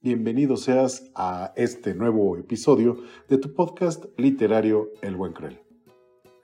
Bienvenido 0.00 0.56
seas 0.56 1.10
a 1.16 1.52
este 1.56 1.92
nuevo 1.92 2.36
episodio 2.36 2.98
de 3.28 3.36
tu 3.36 3.52
podcast 3.52 4.04
literario 4.16 4.90
El 5.02 5.16
Buen 5.16 5.32
Cruel. 5.32 5.60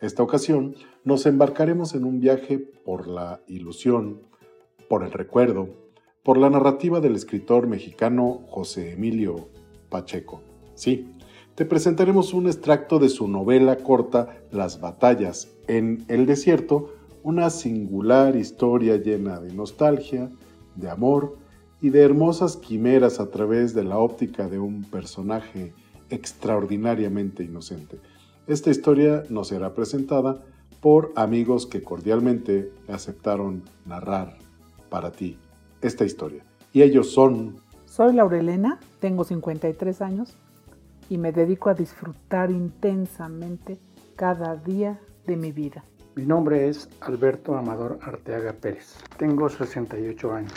Esta 0.00 0.24
ocasión 0.24 0.74
nos 1.04 1.24
embarcaremos 1.24 1.94
en 1.94 2.04
un 2.04 2.18
viaje 2.18 2.58
por 2.58 3.06
la 3.06 3.42
ilusión, 3.46 4.22
por 4.88 5.04
el 5.04 5.12
recuerdo, 5.12 5.68
por 6.24 6.36
la 6.36 6.50
narrativa 6.50 6.98
del 6.98 7.14
escritor 7.14 7.68
mexicano 7.68 8.40
José 8.48 8.94
Emilio 8.94 9.48
Pacheco. 9.88 10.40
Sí, 10.74 11.12
te 11.54 11.64
presentaremos 11.64 12.34
un 12.34 12.48
extracto 12.48 12.98
de 12.98 13.08
su 13.08 13.28
novela 13.28 13.76
corta 13.76 14.36
Las 14.50 14.80
batallas 14.80 15.48
en 15.68 16.04
el 16.08 16.26
desierto, 16.26 16.92
una 17.22 17.50
singular 17.50 18.34
historia 18.34 18.96
llena 18.96 19.38
de 19.38 19.54
nostalgia, 19.54 20.28
de 20.74 20.90
amor 20.90 21.43
y 21.84 21.90
de 21.90 22.00
hermosas 22.00 22.56
quimeras 22.56 23.20
a 23.20 23.28
través 23.28 23.74
de 23.74 23.84
la 23.84 23.98
óptica 23.98 24.48
de 24.48 24.58
un 24.58 24.84
personaje 24.84 25.74
extraordinariamente 26.08 27.44
inocente. 27.44 28.00
Esta 28.46 28.70
historia 28.70 29.24
nos 29.28 29.48
será 29.48 29.74
presentada 29.74 30.42
por 30.80 31.12
amigos 31.14 31.66
que 31.66 31.82
cordialmente 31.82 32.72
aceptaron 32.88 33.64
narrar 33.84 34.38
para 34.88 35.12
ti 35.12 35.36
esta 35.82 36.06
historia. 36.06 36.42
Y 36.72 36.80
ellos 36.80 37.10
son... 37.10 37.56
Soy 37.84 38.14
Laurelena, 38.14 38.80
tengo 38.98 39.22
53 39.22 40.00
años 40.00 40.38
y 41.10 41.18
me 41.18 41.32
dedico 41.32 41.68
a 41.68 41.74
disfrutar 41.74 42.50
intensamente 42.50 43.78
cada 44.16 44.56
día 44.56 44.98
de 45.26 45.36
mi 45.36 45.52
vida. 45.52 45.84
Mi 46.16 46.24
nombre 46.24 46.66
es 46.66 46.88
Alberto 47.00 47.54
Amador 47.58 47.98
Arteaga 48.00 48.54
Pérez. 48.54 48.96
Tengo 49.18 49.50
68 49.50 50.32
años. 50.32 50.54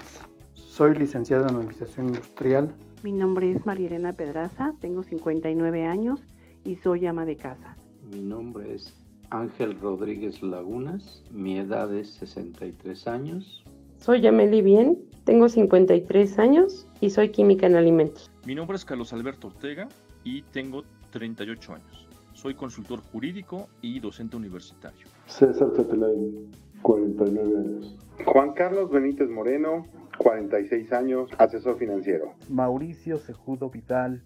Soy 0.77 0.93
licenciado 0.93 1.47
en 1.47 1.55
Administración 1.55 2.09
Industrial. 2.09 2.71
Mi 3.01 3.11
nombre 3.11 3.51
es 3.51 3.65
María 3.65 3.87
Elena 3.87 4.13
Pedraza, 4.13 4.75
tengo 4.79 5.01
59 5.01 5.85
años 5.87 6.19
y 6.63 6.75
soy 6.75 7.07
ama 7.07 7.25
de 7.25 7.35
casa. 7.35 7.75
Mi 8.11 8.21
nombre 8.21 8.75
es 8.75 8.95
Ángel 9.31 9.79
Rodríguez 9.79 10.43
Lagunas, 10.43 11.23
mi 11.31 11.57
edad 11.57 11.91
es 11.95 12.11
63 12.11 13.07
años. 13.07 13.63
Soy 13.97 14.21
Yameli 14.21 14.61
Bien, 14.61 14.99
tengo 15.23 15.49
53 15.49 16.37
años 16.37 16.87
y 17.01 17.09
soy 17.09 17.29
química 17.29 17.65
en 17.65 17.75
alimentos. 17.75 18.29
Mi 18.45 18.53
nombre 18.53 18.77
es 18.77 18.85
Carlos 18.85 19.11
Alberto 19.13 19.47
Ortega 19.47 19.89
y 20.23 20.43
tengo 20.43 20.83
38 21.09 21.73
años. 21.73 22.07
Soy 22.33 22.53
consultor 22.53 23.01
jurídico 23.01 23.67
y 23.81 23.99
docente 23.99 24.37
universitario. 24.37 25.07
César 25.25 25.73
Tetelain, 25.73 26.51
49 26.83 27.57
años. 27.57 27.97
Juan 28.25 28.53
Carlos 28.53 28.91
Benítez 28.91 29.27
Moreno, 29.27 29.87
46 30.27 30.91
años, 30.91 31.29
asesor 31.37 31.77
financiero. 31.77 32.33
Mauricio 32.49 33.17
Sejudo 33.17 33.69
Vidal, 33.69 34.21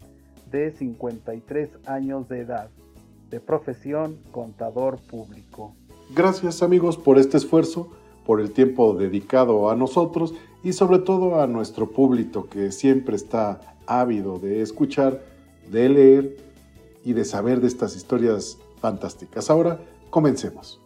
de 0.49 0.71
53 0.71 1.69
años 1.85 2.27
de 2.27 2.39
edad, 2.39 2.71
de 3.29 3.39
profesión 3.39 4.17
contador 4.31 4.97
público. 4.99 5.75
Gracias 6.15 6.63
amigos 6.63 6.97
por 6.97 7.19
este 7.19 7.37
esfuerzo, 7.37 7.91
por 8.25 8.41
el 8.41 8.51
tiempo 8.51 8.95
dedicado 8.95 9.69
a 9.69 9.75
nosotros 9.75 10.33
y 10.63 10.73
sobre 10.73 10.97
todo 10.97 11.39
a 11.39 11.45
nuestro 11.45 11.91
público 11.91 12.47
que 12.49 12.71
siempre 12.71 13.15
está 13.15 13.61
ávido 13.85 14.39
de 14.39 14.63
escuchar, 14.63 15.21
de 15.71 15.87
leer 15.87 16.37
y 17.05 17.13
de 17.13 17.25
saber 17.25 17.61
de 17.61 17.67
estas 17.67 17.95
historias 17.95 18.57
fantásticas. 18.79 19.51
Ahora, 19.51 19.79
comencemos. 20.09 20.80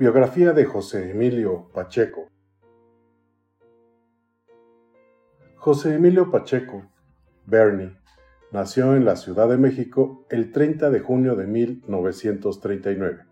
Biografía 0.00 0.54
de 0.54 0.64
José 0.64 1.10
Emilio 1.10 1.68
Pacheco 1.74 2.30
José 5.56 5.96
Emilio 5.96 6.30
Pacheco, 6.30 6.90
Bernie, 7.44 7.98
nació 8.50 8.96
en 8.96 9.04
la 9.04 9.16
Ciudad 9.16 9.46
de 9.50 9.58
México 9.58 10.24
el 10.30 10.52
30 10.52 10.88
de 10.88 11.00
junio 11.00 11.36
de 11.36 11.46
1939. 11.46 13.24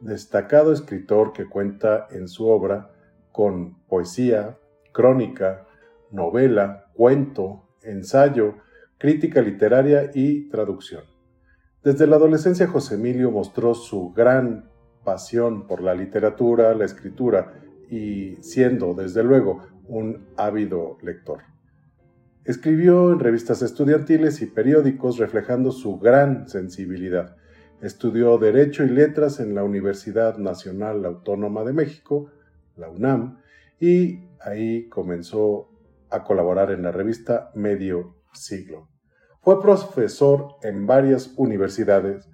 Destacado 0.00 0.74
escritor 0.74 1.32
que 1.32 1.46
cuenta 1.46 2.08
en 2.10 2.28
su 2.28 2.46
obra 2.46 2.90
con 3.32 3.82
poesía, 3.86 4.58
crónica, 4.92 5.66
novela, 6.10 6.90
cuento, 6.92 7.70
ensayo, 7.80 8.56
crítica 8.98 9.40
literaria 9.40 10.10
y 10.12 10.50
traducción. 10.50 11.04
Desde 11.82 12.06
la 12.06 12.16
adolescencia 12.16 12.66
José 12.66 12.96
Emilio 12.96 13.30
mostró 13.30 13.72
su 13.72 14.12
gran 14.12 14.71
pasión 15.04 15.66
por 15.66 15.82
la 15.82 15.94
literatura, 15.94 16.74
la 16.74 16.84
escritura 16.84 17.54
y 17.90 18.36
siendo, 18.40 18.94
desde 18.94 19.22
luego, 19.22 19.62
un 19.86 20.26
ávido 20.36 20.98
lector. 21.02 21.40
Escribió 22.44 23.12
en 23.12 23.20
revistas 23.20 23.62
estudiantiles 23.62 24.42
y 24.42 24.46
periódicos 24.46 25.18
reflejando 25.18 25.70
su 25.70 25.98
gran 25.98 26.48
sensibilidad. 26.48 27.36
Estudió 27.80 28.38
Derecho 28.38 28.84
y 28.84 28.88
Letras 28.88 29.38
en 29.40 29.54
la 29.54 29.62
Universidad 29.62 30.38
Nacional 30.38 31.04
Autónoma 31.04 31.64
de 31.64 31.72
México, 31.72 32.30
la 32.76 32.88
UNAM, 32.88 33.38
y 33.78 34.20
ahí 34.40 34.88
comenzó 34.88 35.68
a 36.10 36.24
colaborar 36.24 36.70
en 36.70 36.82
la 36.82 36.92
revista 36.92 37.50
Medio 37.54 38.16
Siglo. 38.32 38.88
Fue 39.40 39.60
profesor 39.60 40.56
en 40.62 40.86
varias 40.86 41.34
universidades. 41.36 42.28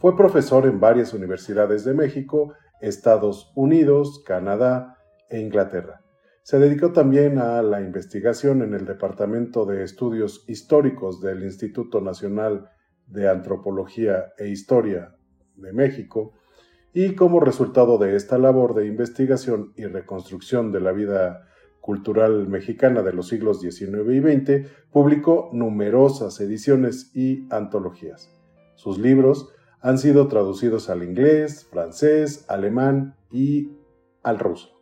Fue 0.00 0.16
profesor 0.16 0.66
en 0.66 0.80
varias 0.80 1.12
universidades 1.12 1.84
de 1.84 1.92
México, 1.92 2.54
Estados 2.80 3.52
Unidos, 3.54 4.22
Canadá 4.24 4.96
e 5.28 5.40
Inglaterra. 5.40 6.00
Se 6.42 6.58
dedicó 6.58 6.92
también 6.92 7.36
a 7.36 7.60
la 7.60 7.82
investigación 7.82 8.62
en 8.62 8.72
el 8.72 8.86
Departamento 8.86 9.66
de 9.66 9.84
Estudios 9.84 10.46
Históricos 10.48 11.20
del 11.20 11.42
Instituto 11.42 12.00
Nacional 12.00 12.70
de 13.08 13.28
Antropología 13.28 14.32
e 14.38 14.48
Historia 14.48 15.16
de 15.56 15.74
México 15.74 16.32
y 16.94 17.14
como 17.14 17.38
resultado 17.38 17.98
de 17.98 18.16
esta 18.16 18.38
labor 18.38 18.72
de 18.72 18.86
investigación 18.86 19.74
y 19.76 19.84
reconstrucción 19.84 20.72
de 20.72 20.80
la 20.80 20.92
vida 20.92 21.46
cultural 21.82 22.48
mexicana 22.48 23.02
de 23.02 23.12
los 23.12 23.28
siglos 23.28 23.60
XIX 23.60 24.08
y 24.14 24.20
XX, 24.20 24.66
publicó 24.90 25.50
numerosas 25.52 26.40
ediciones 26.40 27.14
y 27.14 27.46
antologías. 27.50 28.34
Sus 28.76 28.98
libros 28.98 29.52
han 29.80 29.98
sido 29.98 30.28
traducidos 30.28 30.90
al 30.90 31.02
inglés, 31.02 31.64
francés, 31.64 32.44
alemán 32.48 33.16
y 33.30 33.72
al 34.22 34.38
ruso. 34.38 34.80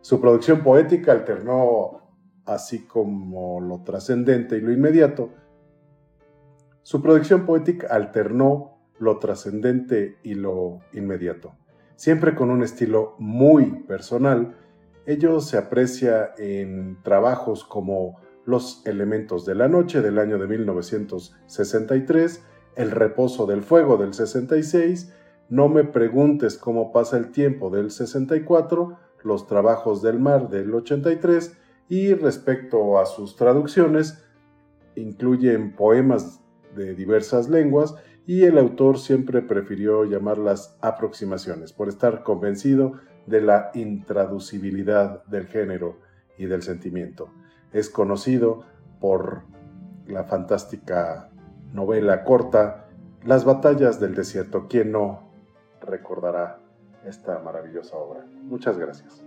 Su 0.00 0.20
producción 0.20 0.62
poética 0.62 1.12
alternó, 1.12 2.00
así 2.44 2.86
como 2.86 3.60
lo 3.60 3.82
trascendente 3.84 4.56
y 4.56 4.60
lo 4.60 4.72
inmediato, 4.72 5.30
su 6.82 7.00
producción 7.00 7.46
poética 7.46 7.86
alternó 7.88 8.78
lo 8.98 9.18
trascendente 9.20 10.18
y 10.24 10.34
lo 10.34 10.80
inmediato. 10.92 11.54
Siempre 11.94 12.34
con 12.34 12.50
un 12.50 12.64
estilo 12.64 13.14
muy 13.18 13.84
personal, 13.84 14.56
ello 15.06 15.40
se 15.40 15.58
aprecia 15.58 16.32
en 16.36 17.00
trabajos 17.02 17.64
como 17.64 18.20
Los 18.44 18.84
elementos 18.86 19.46
de 19.46 19.54
la 19.54 19.68
noche 19.68 20.02
del 20.02 20.18
año 20.18 20.36
de 20.36 20.48
1963, 20.48 22.44
El 22.74 22.90
reposo 22.90 23.46
del 23.46 23.62
fuego 23.62 23.96
del 23.96 24.14
66, 24.14 25.14
No 25.48 25.68
me 25.68 25.84
preguntes 25.84 26.56
cómo 26.56 26.92
pasa 26.92 27.18
el 27.18 27.30
tiempo 27.30 27.70
del 27.70 27.90
64, 27.90 28.98
Los 29.22 29.46
trabajos 29.46 30.02
del 30.02 30.18
mar 30.18 30.48
del 30.48 30.74
83 30.74 31.58
y 31.88 32.14
respecto 32.14 32.98
a 32.98 33.06
sus 33.06 33.36
traducciones, 33.36 34.24
incluyen 34.94 35.74
poemas 35.74 36.40
de 36.74 36.94
diversas 36.94 37.48
lenguas 37.48 37.94
y 38.26 38.44
el 38.44 38.56
autor 38.56 38.98
siempre 38.98 39.42
prefirió 39.42 40.04
llamarlas 40.04 40.76
aproximaciones 40.80 41.72
por 41.72 41.88
estar 41.88 42.22
convencido 42.22 42.94
de 43.26 43.40
la 43.40 43.70
intraducibilidad 43.74 45.24
del 45.24 45.46
género 45.46 45.98
y 46.38 46.46
del 46.46 46.62
sentimiento. 46.62 47.30
Es 47.72 47.90
conocido 47.90 48.64
por 49.00 49.42
la 50.06 50.24
fantástica 50.24 51.31
novela 51.72 52.24
corta 52.24 52.86
Las 53.24 53.44
batallas 53.44 54.00
del 54.00 54.14
desierto. 54.14 54.66
¿Quién 54.68 54.92
no 54.92 55.30
recordará 55.80 56.58
esta 57.06 57.38
maravillosa 57.38 57.96
obra? 57.96 58.26
Muchas 58.42 58.78
gracias. 58.78 59.24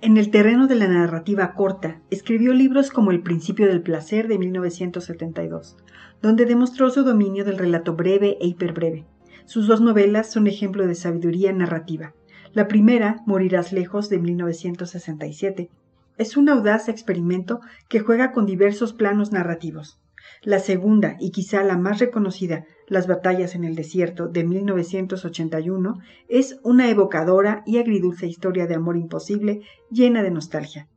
En 0.00 0.16
el 0.16 0.30
terreno 0.30 0.66
de 0.66 0.74
la 0.74 0.88
narrativa 0.88 1.54
corta, 1.54 2.00
escribió 2.10 2.52
libros 2.54 2.90
como 2.90 3.12
El 3.12 3.22
principio 3.22 3.68
del 3.68 3.82
placer 3.82 4.26
de 4.26 4.36
1972, 4.36 5.76
donde 6.20 6.44
demostró 6.44 6.90
su 6.90 7.04
dominio 7.04 7.44
del 7.44 7.56
relato 7.56 7.94
breve 7.94 8.36
e 8.40 8.48
hiperbreve. 8.48 9.06
Sus 9.44 9.68
dos 9.68 9.80
novelas 9.80 10.28
son 10.28 10.48
ejemplo 10.48 10.86
de 10.88 10.96
sabiduría 10.96 11.52
narrativa. 11.52 12.14
La 12.52 12.66
primera, 12.66 13.22
Morirás 13.26 13.72
lejos, 13.72 14.08
de 14.08 14.18
1967, 14.18 15.70
es 16.18 16.36
un 16.36 16.48
audaz 16.48 16.88
experimento 16.88 17.60
que 17.88 18.00
juega 18.00 18.32
con 18.32 18.46
diversos 18.46 18.92
planos 18.92 19.32
narrativos. 19.32 20.00
La 20.42 20.58
segunda, 20.58 21.16
y 21.20 21.30
quizá 21.30 21.62
la 21.62 21.76
más 21.76 21.98
reconocida, 21.98 22.64
Las 22.88 23.06
batallas 23.06 23.54
en 23.54 23.64
el 23.64 23.74
desierto 23.74 24.28
de 24.28 24.44
1981, 24.44 25.98
es 26.28 26.58
una 26.62 26.90
evocadora 26.90 27.62
y 27.64 27.78
agridulce 27.78 28.26
historia 28.26 28.66
de 28.66 28.74
amor 28.74 28.96
imposible 28.96 29.62
llena 29.90 30.22
de 30.22 30.30
nostalgia. 30.30 30.88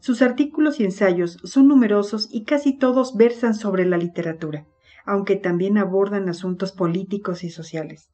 Sus 0.00 0.22
artículos 0.22 0.80
y 0.80 0.84
ensayos 0.84 1.38
son 1.44 1.68
numerosos 1.68 2.28
y 2.32 2.44
casi 2.44 2.76
todos 2.78 3.16
versan 3.16 3.54
sobre 3.54 3.84
la 3.84 3.98
literatura, 3.98 4.66
aunque 5.04 5.36
también 5.36 5.78
abordan 5.78 6.28
asuntos 6.28 6.72
políticos 6.72 7.44
y 7.44 7.50
sociales. 7.50 8.08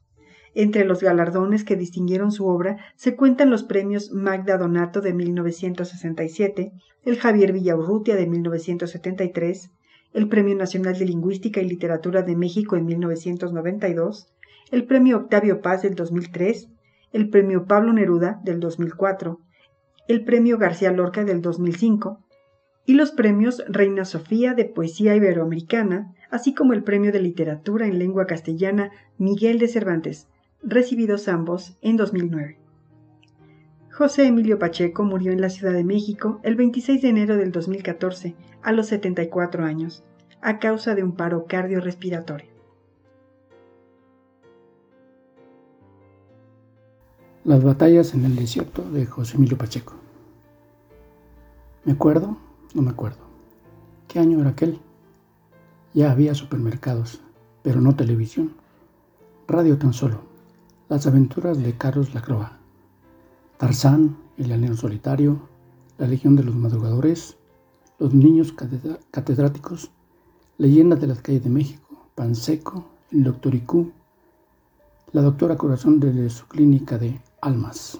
Entre 0.55 0.85
los 0.85 1.03
galardones 1.03 1.65
que 1.65 1.77
distinguieron 1.77 2.33
su 2.33 2.47
obra 2.47 2.79
se 2.97 3.17
cuentan 3.17 3.51
los 3.51 3.65
premios 3.65 4.13
Magda 4.13 4.57
Donato 4.57 5.01
de 5.01 5.13
1967, 5.13 6.73
el 7.05 7.19
Javier 7.19 7.53
Villaurrutia 7.53 8.17
de 8.17 8.27
1973, 8.27 9.71
el 10.15 10.29
Premio 10.29 10.57
Nacional 10.57 10.99
de 10.99 11.05
Lingüística 11.05 11.61
y 11.61 11.69
Literatura 11.69 12.23
de 12.23 12.37
México 12.37 12.77
en 12.77 12.87
1992, 12.87 14.33
el 14.71 14.85
Premio 14.85 15.19
Octavio 15.19 15.61
Paz 15.61 15.83
del 15.83 15.95
2003, 15.95 16.69
el 17.13 17.29
Premio 17.31 17.67
Pablo 17.67 17.93
Neruda 17.93 18.41
del 18.45 18.61
2004, 18.61 19.39
el 20.09 20.25
Premio 20.25 20.59
García 20.59 20.91
Lorca 20.93 21.25
del 21.25 21.43
2005 21.43 22.25
y 22.87 22.95
los 22.95 23.11
premios 23.11 23.63
Reina 23.69 24.07
Sofía 24.07 24.55
de 24.55 24.65
Poesía 24.65 25.15
Iberoamericana, 25.15 26.15
así 26.31 26.55
como 26.55 26.73
el 26.73 26.83
Premio 26.83 27.13
de 27.13 27.21
Literatura 27.21 27.87
en 27.87 27.99
Lengua 27.99 28.27
Castellana 28.27 28.91
Miguel 29.19 29.59
de 29.59 29.69
Cervantes, 29.69 30.27
recibidos 30.63 31.29
ambos 31.29 31.77
en 31.81 31.97
2009. 31.97 32.59
José 33.93 34.27
Emilio 34.27 34.59
Pacheco 34.59 35.05
murió 35.05 35.33
en 35.33 35.41
la 35.41 35.51
Ciudad 35.51 35.73
de 35.73 35.85
México 35.85 36.41
el 36.43 36.55
26 36.57 37.03
de 37.03 37.09
enero 37.09 37.37
del 37.37 37.53
2014 37.53 38.37
a 38.63 38.73
los 38.73 38.87
74 38.87 39.65
años, 39.65 40.05
a 40.41 40.59
causa 40.59 40.95
de 40.95 41.03
un 41.03 41.17
paro 41.17 41.47
cardiorrespiratorio. 41.47 42.51
Las 47.45 47.65
batallas 47.65 48.15
en 48.15 48.25
el 48.25 48.37
desierto 48.37 48.83
de 48.91 49.07
José 49.07 49.37
Emilio 49.37 49.57
Pacheco. 49.57 49.95
¿Me 51.85 51.93
acuerdo? 51.93 52.37
No 52.75 52.83
me 52.83 52.91
acuerdo. 52.91 53.19
¿Qué 54.07 54.19
año 54.19 54.41
era 54.41 54.51
aquel? 54.51 54.79
Ya 55.95 56.13
había 56.13 56.35
supermercados, 56.35 57.23
pero 57.63 57.81
no 57.81 57.97
televisión. 57.97 58.53
Radio 59.47 59.79
tan 59.79 59.93
solo. 59.93 60.28
Las 60.89 61.07
aventuras 61.07 61.59
de 61.59 61.77
Carlos 61.77 62.15
Lacroix. 62.15 62.49
Tarzán, 63.59 64.17
el 64.39 64.51
alien 64.53 64.75
solitario, 64.75 65.39
la 65.99 66.07
legión 66.07 66.35
de 66.35 66.43
los 66.43 66.55
madrugadores, 66.55 67.37
los 67.99 68.15
niños 68.15 68.55
catedráticos, 69.11 69.91
leyendas 70.57 70.99
de 70.99 71.09
las 71.09 71.21
calles 71.21 71.45
de 71.45 71.51
México, 71.51 72.07
Panseco, 72.15 72.87
el 73.13 73.25
doctor 73.25 73.55
Icú, 73.55 73.93
la 75.13 75.21
doctora 75.21 75.59
Corazón 75.59 76.01
de 76.01 76.31
su 76.31 76.47
clínica 76.47 76.97
de 76.97 77.21
Almas. 77.43 77.99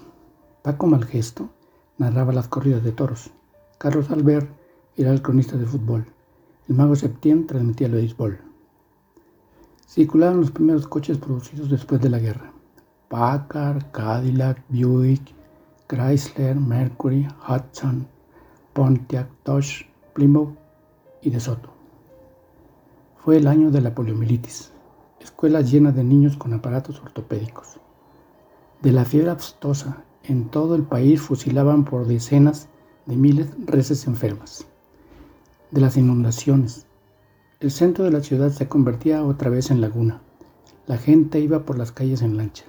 Paco 0.63 0.87
Malgesto 0.87 1.51
narraba 1.99 2.33
las 2.33 2.49
corridas 2.49 2.83
de 2.83 2.93
toros. 2.93 3.31
Carlos 3.77 4.11
Albert 4.11 4.49
era 4.97 5.13
el 5.13 5.21
cronista 5.21 5.59
de 5.59 5.67
fútbol. 5.67 6.07
El 6.71 6.77
mago 6.77 6.97
Septién 6.97 7.47
transmitía 7.47 7.89
el 7.89 7.93
béisbol. 7.93 8.39
Circularon 9.87 10.41
los 10.41 10.53
primeros 10.53 10.89
coches 10.89 11.19
producidos 11.19 11.69
después 11.69 12.01
de 12.01 12.09
la 12.09 12.19
guerra. 12.19 12.55
Packard, 13.09 13.91
Cadillac, 13.91 14.63
Buick, 14.69 15.35
Chrysler, 15.89 16.57
Mercury, 16.57 17.27
Hudson, 17.49 18.07
Pontiac, 18.75 19.31
Dodge, 19.47 19.87
Plymouth 20.13 20.55
y 21.23 21.31
De 21.31 21.41
Soto. 21.41 21.71
Fue 23.17 23.39
el 23.39 23.47
año 23.47 23.71
de 23.71 23.81
la 23.81 23.95
poliomielitis, 23.95 24.73
escuelas 25.21 25.71
llenas 25.71 25.97
de 25.97 26.05
niños 26.05 26.37
con 26.37 26.53
aparatos 26.53 27.01
ortopédicos. 27.01 27.81
De 28.83 28.93
la 28.93 29.07
fiebre 29.07 29.31
abstosa, 29.31 30.05
en 30.23 30.51
todo 30.51 30.75
el 30.75 30.83
país 30.83 31.23
fusilaban 31.23 31.87
por 31.87 32.07
decenas 32.07 32.69
de 33.07 33.17
miles 33.17 33.49
reses 33.65 34.07
enfermas. 34.07 34.67
De 35.71 35.81
las 35.81 35.97
inundaciones. 35.97 36.87
El 37.61 37.71
centro 37.71 38.05
de 38.05 38.11
la 38.11 38.23
ciudad 38.23 38.51
se 38.51 38.69
convertía 38.69 39.25
otra 39.25 39.49
vez 39.49 39.71
en 39.71 39.81
laguna. 39.81 40.21
La 40.87 40.99
gente 40.99 41.41
iba 41.41 41.65
por 41.65 41.79
las 41.79 41.91
calles 41.91 42.21
en 42.21 42.37
lancha. 42.37 42.65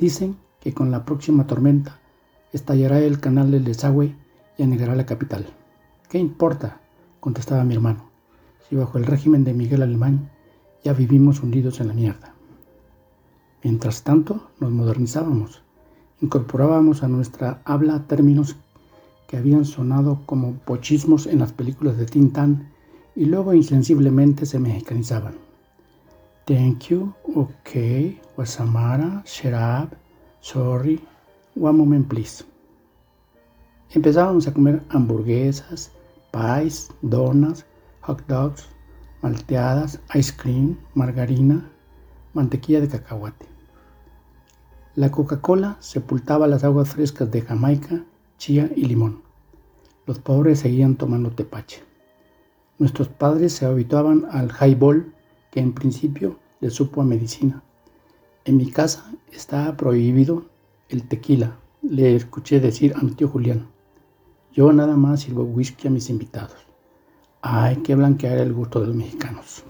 Dicen 0.00 0.38
que 0.60 0.72
con 0.72 0.90
la 0.90 1.04
próxima 1.04 1.46
tormenta 1.46 2.00
estallará 2.54 3.00
el 3.00 3.20
canal 3.20 3.50
del 3.50 3.64
desagüe 3.64 4.16
y 4.56 4.62
anegará 4.62 4.96
la 4.96 5.04
capital. 5.04 5.46
¿Qué 6.08 6.18
importa? 6.18 6.80
contestaba 7.20 7.64
mi 7.64 7.74
hermano. 7.74 8.08
Si 8.66 8.76
bajo 8.76 8.96
el 8.96 9.04
régimen 9.04 9.44
de 9.44 9.52
Miguel 9.52 9.82
Alemán 9.82 10.30
ya 10.82 10.94
vivimos 10.94 11.42
hundidos 11.42 11.80
en 11.80 11.88
la 11.88 11.92
mierda. 11.92 12.32
Mientras 13.62 14.02
tanto, 14.02 14.48
nos 14.58 14.70
modernizábamos, 14.70 15.62
incorporábamos 16.22 17.02
a 17.02 17.08
nuestra 17.08 17.60
habla 17.66 18.06
términos 18.06 18.56
que 19.28 19.36
habían 19.36 19.66
sonado 19.66 20.22
como 20.24 20.54
pochismos 20.54 21.26
en 21.26 21.40
las 21.40 21.52
películas 21.52 21.98
de 21.98 22.06
Tintán 22.06 22.70
y 23.14 23.26
luego 23.26 23.52
insensiblemente 23.52 24.46
se 24.46 24.60
mexicanizaban. 24.60 25.49
Thank 26.50 26.90
you, 26.90 27.14
ok, 27.36 28.18
Wasamara, 28.36 29.22
up, 29.54 29.94
sorry, 30.40 31.00
one 31.54 31.78
moment 31.78 32.08
please. 32.08 32.44
Empezábamos 33.90 34.48
a 34.48 34.52
comer 34.52 34.82
hamburguesas, 34.88 35.92
pies, 36.32 36.90
donuts, 37.02 37.64
hot 38.00 38.20
dogs, 38.26 38.66
malteadas, 39.22 40.00
ice 40.12 40.34
cream, 40.36 40.76
margarina, 40.94 41.70
mantequilla 42.34 42.80
de 42.80 42.88
cacahuate. 42.88 43.46
La 44.96 45.12
Coca-Cola 45.12 45.76
sepultaba 45.78 46.48
las 46.48 46.64
aguas 46.64 46.90
frescas 46.90 47.30
de 47.30 47.42
Jamaica, 47.42 48.04
chía 48.38 48.68
y 48.74 48.86
limón. 48.86 49.22
Los 50.04 50.18
pobres 50.18 50.58
seguían 50.58 50.96
tomando 50.96 51.30
tepache. 51.30 51.84
Nuestros 52.80 53.06
padres 53.06 53.52
se 53.52 53.66
habituaban 53.66 54.26
al 54.32 54.50
highball, 54.60 55.14
que 55.50 55.60
en 55.60 55.72
principio 55.72 56.38
les 56.60 56.74
supo 56.74 57.00
a 57.00 57.04
medicina. 57.04 57.62
En 58.44 58.56
mi 58.56 58.70
casa 58.70 59.12
estaba 59.32 59.76
prohibido 59.76 60.46
el 60.88 61.06
tequila, 61.06 61.56
le 61.82 62.16
escuché 62.16 62.60
decir 62.60 62.94
a 62.96 63.02
mi 63.02 63.12
tío 63.12 63.28
Julián. 63.28 63.68
Yo 64.52 64.72
nada 64.72 64.96
más 64.96 65.20
sirvo 65.20 65.44
whisky 65.44 65.88
a 65.88 65.90
mis 65.90 66.10
invitados. 66.10 66.66
Hay 67.42 67.76
que 67.76 67.94
blanquear 67.94 68.38
el 68.38 68.52
gusto 68.52 68.80
de 68.80 68.88
los 68.88 68.96
mexicanos. 68.96 69.64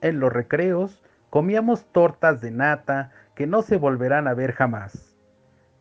En 0.00 0.18
los 0.18 0.32
recreos 0.32 1.02
comíamos 1.30 1.84
tortas 1.92 2.40
de 2.40 2.50
nata 2.50 3.12
que 3.36 3.46
no 3.46 3.62
se 3.62 3.76
volverán 3.76 4.26
a 4.26 4.34
ver 4.34 4.52
jamás. 4.52 5.16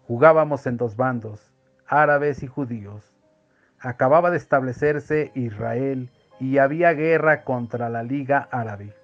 Jugábamos 0.08 0.68
en 0.68 0.78
dos 0.78 0.96
bandos, 0.96 1.52
árabes 1.88 2.44
y 2.44 2.48
judíos. 2.48 3.14
Acababa 3.80 4.30
de 4.30 4.38
establecerse 4.38 5.32
Israel 5.34 6.12
y 6.42 6.58
había 6.58 6.92
guerra 6.94 7.44
contra 7.44 7.88
la 7.88 8.02
Liga 8.02 8.50
Árabe. 8.52 8.96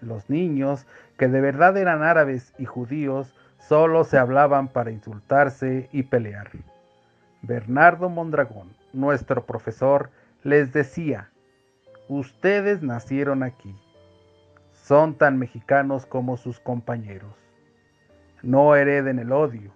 Los 0.00 0.28
niños, 0.28 0.84
que 1.16 1.28
de 1.28 1.40
verdad 1.40 1.76
eran 1.76 2.02
árabes 2.02 2.52
y 2.58 2.64
judíos, 2.64 3.36
solo 3.58 4.02
se 4.02 4.18
hablaban 4.18 4.66
para 4.66 4.90
insultarse 4.90 5.88
y 5.92 6.02
pelear. 6.02 6.50
Bernardo 7.42 8.08
Mondragón, 8.08 8.74
nuestro 8.92 9.46
profesor, 9.46 10.10
les 10.42 10.72
decía, 10.72 11.30
ustedes 12.08 12.82
nacieron 12.82 13.44
aquí, 13.44 13.78
son 14.72 15.14
tan 15.14 15.38
mexicanos 15.38 16.04
como 16.04 16.36
sus 16.36 16.58
compañeros, 16.58 17.32
no 18.42 18.74
hereden 18.74 19.20
el 19.20 19.30
odio. 19.30 19.70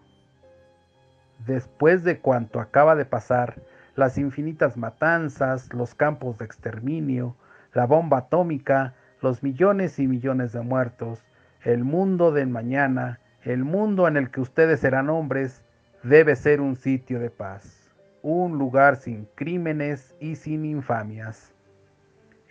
Después 1.47 2.03
de 2.03 2.19
cuanto 2.19 2.59
acaba 2.59 2.97
de 2.97 3.05
pasar, 3.05 3.63
las 3.97 4.19
infinitas 4.19 4.77
matanzas, 4.77 5.73
los 5.73 5.95
campos 5.95 6.39
de 6.39 6.45
exterminio, 6.45 7.37
la 7.73 7.87
bomba 7.87 8.19
atómica, 8.19 8.95
los 9.21 9.43
millones 9.43 9.99
y 9.99 10.07
millones 10.07 10.53
de 10.53 10.61
muertos, 10.61 11.25
el 11.63 11.85
mundo 11.85 12.33
de 12.33 12.47
mañana, 12.47 13.21
el 13.43 13.65
mundo 13.65 14.09
en 14.09 14.17
el 14.17 14.31
que 14.31 14.41
ustedes 14.41 14.81
serán 14.81 15.11
hombres, 15.11 15.63
debe 16.03 16.37
ser 16.37 16.61
un 16.61 16.77
sitio 16.77 17.19
de 17.21 17.31
paz, 17.31 17.91
un 18.23 18.59
lugar 18.59 18.97
sin 18.97 19.27
crímenes 19.35 20.15
y 20.21 20.37
sin 20.37 20.65
infamias. 20.65 21.55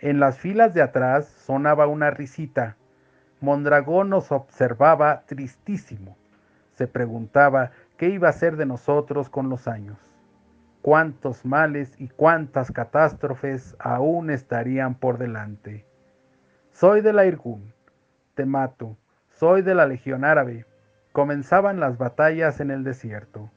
En 0.00 0.20
las 0.20 0.38
filas 0.38 0.74
de 0.74 0.82
atrás 0.82 1.26
sonaba 1.26 1.86
una 1.86 2.10
risita. 2.10 2.76
Mondragón 3.40 4.10
nos 4.10 4.32
observaba 4.32 5.22
tristísimo. 5.26 6.16
Se 6.74 6.86
preguntaba 6.86 7.70
qué 7.96 8.08
iba 8.08 8.28
a 8.28 8.32
ser 8.32 8.56
de 8.56 8.66
nosotros 8.66 9.28
con 9.28 9.48
los 9.48 9.68
años. 9.68 10.13
Cuántos 10.84 11.46
males 11.46 11.98
y 11.98 12.08
cuántas 12.10 12.70
catástrofes 12.70 13.74
aún 13.78 14.28
estarían 14.28 14.96
por 14.96 15.16
delante. 15.16 15.86
Soy 16.72 17.00
de 17.00 17.14
la 17.14 17.24
Irgun, 17.24 17.72
te 18.34 18.44
mato, 18.44 18.98
soy 19.30 19.62
de 19.62 19.74
la 19.74 19.86
Legión 19.86 20.26
Árabe, 20.26 20.66
comenzaban 21.12 21.80
las 21.80 21.96
batallas 21.96 22.60
en 22.60 22.70
el 22.70 22.84
desierto. 22.84 23.50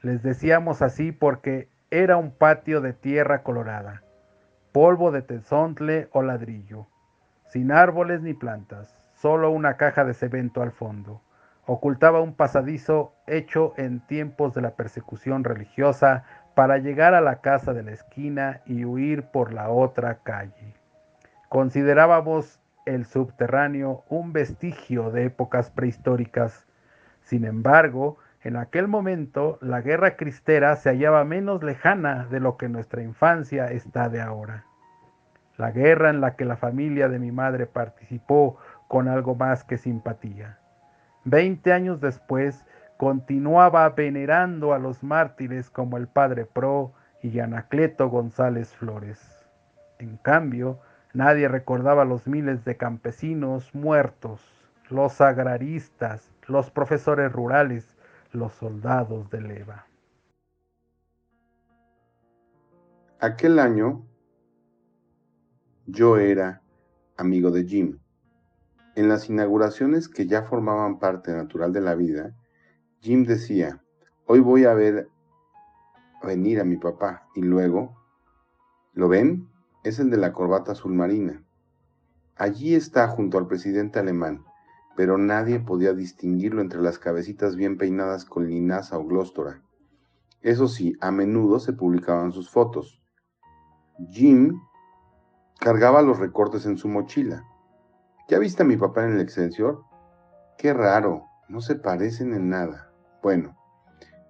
Les 0.00 0.22
decíamos 0.22 0.80
así 0.80 1.12
porque 1.12 1.68
era 1.90 2.16
un 2.16 2.30
patio 2.30 2.80
de 2.80 2.94
tierra 2.94 3.42
colorada. 3.42 4.02
polvo 4.72 5.10
de 5.10 5.20
tezontle 5.20 6.08
o 6.12 6.22
ladrillo, 6.22 6.86
sin 7.44 7.72
árboles 7.72 8.22
ni 8.22 8.32
plantas, 8.32 8.96
solo 9.12 9.50
una 9.50 9.76
caja 9.76 10.06
de 10.06 10.14
cemento 10.14 10.62
al 10.62 10.72
fondo. 10.72 11.20
Ocultaba 11.66 12.20
un 12.20 12.34
pasadizo 12.34 13.14
hecho 13.26 13.74
en 13.76 14.00
tiempos 14.06 14.54
de 14.54 14.60
la 14.62 14.76
persecución 14.76 15.44
religiosa 15.44 16.24
para 16.54 16.78
llegar 16.78 17.14
a 17.14 17.20
la 17.20 17.40
casa 17.40 17.72
de 17.72 17.82
la 17.82 17.92
esquina 17.92 18.60
y 18.66 18.84
huir 18.84 19.24
por 19.24 19.52
la 19.52 19.70
otra 19.70 20.18
calle. 20.22 20.74
Considerábamos 21.48 22.60
el 22.86 23.06
subterráneo 23.06 24.04
un 24.08 24.32
vestigio 24.32 25.10
de 25.10 25.26
épocas 25.26 25.70
prehistóricas. 25.70 26.66
Sin 27.22 27.44
embargo, 27.44 28.18
en 28.42 28.56
aquel 28.56 28.88
momento 28.88 29.58
la 29.60 29.80
guerra 29.80 30.16
cristera 30.16 30.74
se 30.76 30.90
hallaba 30.90 31.24
menos 31.24 31.62
lejana 31.62 32.26
de 32.30 32.40
lo 32.40 32.56
que 32.56 32.68
nuestra 32.68 33.02
infancia 33.02 33.70
está 33.70 34.08
de 34.08 34.20
ahora. 34.20 34.64
La 35.56 35.72
guerra 35.72 36.08
en 36.08 36.20
la 36.20 36.36
que 36.36 36.46
la 36.46 36.56
familia 36.56 37.08
de 37.08 37.18
mi 37.18 37.32
madre 37.32 37.66
participó 37.66 38.58
con 38.88 39.08
algo 39.08 39.34
más 39.34 39.62
que 39.62 39.76
simpatía. 39.76 40.58
Veinte 41.24 41.72
años 41.72 42.00
después, 42.00 42.64
continuaba 43.00 43.88
venerando 43.88 44.74
a 44.74 44.78
los 44.78 45.02
mártires 45.02 45.70
como 45.70 45.96
el 45.96 46.06
padre 46.06 46.44
Pro 46.44 46.92
y 47.22 47.38
Anacleto 47.38 48.10
González 48.10 48.76
Flores. 48.76 49.18
En 49.98 50.18
cambio, 50.18 50.80
nadie 51.14 51.48
recordaba 51.48 52.04
los 52.04 52.26
miles 52.26 52.62
de 52.66 52.76
campesinos 52.76 53.74
muertos, 53.74 54.42
los 54.90 55.22
agraristas, 55.22 56.30
los 56.46 56.70
profesores 56.70 57.32
rurales, 57.32 57.96
los 58.32 58.52
soldados 58.52 59.30
de 59.30 59.40
leva. 59.40 59.86
Aquel 63.18 63.60
año 63.60 64.04
yo 65.86 66.18
era 66.18 66.60
amigo 67.16 67.50
de 67.50 67.64
Jim. 67.64 67.98
En 68.94 69.08
las 69.08 69.30
inauguraciones 69.30 70.06
que 70.06 70.26
ya 70.26 70.42
formaban 70.42 70.98
parte 70.98 71.32
natural 71.32 71.72
de 71.72 71.80
la 71.80 71.94
vida, 71.94 72.34
Jim 73.02 73.24
decía, 73.24 73.82
hoy 74.26 74.40
voy 74.40 74.64
a 74.66 74.74
ver 74.74 75.08
venir 76.22 76.60
a 76.60 76.64
mi 76.64 76.76
papá 76.76 77.26
y 77.34 77.40
luego, 77.40 77.96
¿lo 78.92 79.08
ven? 79.08 79.48
Es 79.84 79.98
el 79.98 80.10
de 80.10 80.18
la 80.18 80.34
corbata 80.34 80.72
azul 80.72 80.92
marina. 80.92 81.42
Allí 82.36 82.74
está 82.74 83.08
junto 83.08 83.38
al 83.38 83.46
presidente 83.46 83.98
alemán, 83.98 84.44
pero 84.96 85.16
nadie 85.16 85.60
podía 85.60 85.94
distinguirlo 85.94 86.60
entre 86.60 86.82
las 86.82 86.98
cabecitas 86.98 87.56
bien 87.56 87.78
peinadas 87.78 88.26
con 88.26 88.46
linaza 88.46 88.98
o 88.98 89.06
glóstora. 89.06 89.62
Eso 90.42 90.68
sí, 90.68 90.94
a 91.00 91.10
menudo 91.10 91.58
se 91.58 91.72
publicaban 91.72 92.32
sus 92.32 92.50
fotos. 92.50 93.02
Jim 94.10 94.60
cargaba 95.58 96.02
los 96.02 96.18
recortes 96.18 96.66
en 96.66 96.76
su 96.76 96.86
mochila. 96.88 97.46
¿Ya 98.28 98.38
viste 98.38 98.62
a 98.62 98.66
mi 98.66 98.76
papá 98.76 99.06
en 99.06 99.12
el 99.12 99.20
Excelsior? 99.22 99.84
Qué 100.58 100.74
raro, 100.74 101.24
no 101.48 101.62
se 101.62 101.76
parecen 101.76 102.34
en 102.34 102.50
nada. 102.50 102.89
Bueno, 103.22 103.54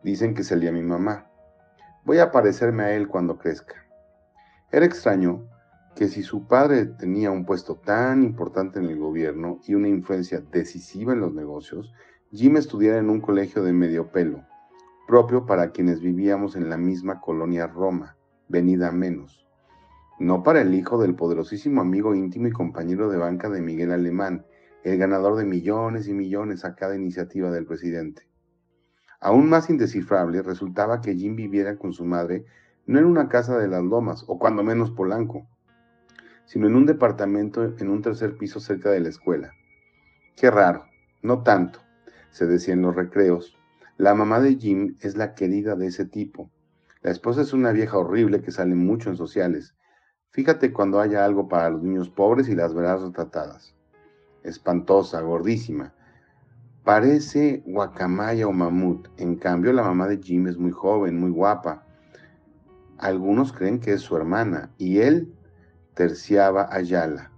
dicen 0.02 0.34
que 0.34 0.42
salía 0.42 0.72
mi 0.72 0.82
mamá. 0.82 1.30
Voy 2.04 2.18
a 2.18 2.32
parecerme 2.32 2.82
a 2.82 2.92
él 2.96 3.06
cuando 3.06 3.38
crezca. 3.38 3.86
Era 4.72 4.84
extraño 4.84 5.46
que 5.94 6.08
si 6.08 6.24
su 6.24 6.48
padre 6.48 6.86
tenía 6.86 7.30
un 7.30 7.44
puesto 7.44 7.76
tan 7.76 8.24
importante 8.24 8.80
en 8.80 8.86
el 8.86 8.98
gobierno 8.98 9.60
y 9.64 9.74
una 9.74 9.88
influencia 9.88 10.40
decisiva 10.40 11.12
en 11.12 11.20
los 11.20 11.34
negocios, 11.34 11.92
Jim 12.32 12.56
estudiara 12.56 12.98
en 12.98 13.10
un 13.10 13.20
colegio 13.20 13.62
de 13.62 13.72
medio 13.72 14.10
pelo, 14.10 14.44
propio 15.06 15.46
para 15.46 15.70
quienes 15.70 16.00
vivíamos 16.00 16.56
en 16.56 16.68
la 16.68 16.76
misma 16.76 17.20
colonia 17.20 17.68
Roma, 17.68 18.16
venida 18.48 18.90
menos. 18.90 19.46
No 20.18 20.42
para 20.42 20.62
el 20.62 20.74
hijo 20.74 21.00
del 21.00 21.14
poderosísimo 21.14 21.80
amigo 21.80 22.14
íntimo 22.14 22.48
y 22.48 22.52
compañero 22.52 23.08
de 23.08 23.18
banca 23.18 23.48
de 23.50 23.62
Miguel 23.62 23.92
Alemán, 23.92 24.46
el 24.82 24.98
ganador 24.98 25.36
de 25.36 25.44
millones 25.44 26.08
y 26.08 26.12
millones 26.12 26.64
a 26.64 26.74
cada 26.74 26.96
iniciativa 26.96 27.50
del 27.50 27.66
presidente. 27.66 28.29
Aún 29.20 29.48
más 29.50 29.68
indescifrable 29.68 30.42
resultaba 30.42 31.00
que 31.02 31.14
Jim 31.14 31.36
viviera 31.36 31.76
con 31.76 31.92
su 31.92 32.04
madre 32.04 32.46
no 32.86 32.98
en 32.98 33.04
una 33.04 33.28
casa 33.28 33.58
de 33.58 33.68
las 33.68 33.84
lomas, 33.84 34.24
o 34.26 34.38
cuando 34.38 34.64
menos 34.64 34.90
polanco, 34.90 35.46
sino 36.46 36.66
en 36.66 36.74
un 36.74 36.86
departamento 36.86 37.62
en 37.62 37.88
un 37.88 38.02
tercer 38.02 38.36
piso 38.36 38.58
cerca 38.58 38.90
de 38.90 39.00
la 39.00 39.10
escuela. 39.10 39.52
Qué 40.34 40.50
raro, 40.50 40.86
no 41.22 41.42
tanto, 41.42 41.80
se 42.30 42.46
decía 42.46 42.74
en 42.74 42.82
los 42.82 42.96
recreos. 42.96 43.56
La 43.98 44.14
mamá 44.14 44.40
de 44.40 44.56
Jim 44.56 44.96
es 45.00 45.16
la 45.16 45.34
querida 45.34 45.76
de 45.76 45.86
ese 45.86 46.06
tipo. 46.06 46.50
La 47.02 47.10
esposa 47.10 47.42
es 47.42 47.52
una 47.52 47.70
vieja 47.70 47.98
horrible 47.98 48.40
que 48.40 48.50
sale 48.50 48.74
mucho 48.74 49.10
en 49.10 49.16
sociales. 49.16 49.74
Fíjate 50.30 50.72
cuando 50.72 51.00
haya 51.00 51.24
algo 51.24 51.48
para 51.48 51.70
los 51.70 51.82
niños 51.82 52.08
pobres 52.08 52.48
y 52.48 52.54
las 52.54 52.74
verás 52.74 53.02
retratadas. 53.02 53.76
Espantosa, 54.42 55.20
gordísima, 55.20 55.94
Parece 56.90 57.62
guacamaya 57.66 58.48
o 58.48 58.52
mamut. 58.52 59.06
En 59.16 59.36
cambio, 59.36 59.72
la 59.72 59.84
mamá 59.84 60.08
de 60.08 60.18
Jim 60.18 60.48
es 60.48 60.58
muy 60.58 60.72
joven, 60.72 61.20
muy 61.20 61.30
guapa. 61.30 61.86
Algunos 62.98 63.52
creen 63.52 63.78
que 63.78 63.92
es 63.92 64.00
su 64.00 64.16
hermana 64.16 64.72
y 64.76 64.98
él 64.98 65.32
terciaba 65.94 66.66
a 66.68 66.80
Yala. 66.80 67.30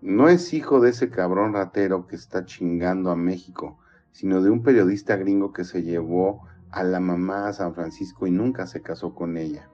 No 0.00 0.28
es 0.28 0.54
hijo 0.54 0.78
de 0.78 0.90
ese 0.90 1.10
cabrón 1.10 1.54
ratero 1.54 2.06
que 2.06 2.14
está 2.14 2.44
chingando 2.44 3.10
a 3.10 3.16
México, 3.16 3.80
sino 4.12 4.40
de 4.40 4.50
un 4.50 4.62
periodista 4.62 5.16
gringo 5.16 5.52
que 5.52 5.64
se 5.64 5.82
llevó 5.82 6.46
a 6.70 6.84
la 6.84 7.00
mamá 7.00 7.48
a 7.48 7.52
San 7.52 7.74
Francisco 7.74 8.28
y 8.28 8.30
nunca 8.30 8.68
se 8.68 8.80
casó 8.80 9.12
con 9.12 9.36
ella. 9.38 9.68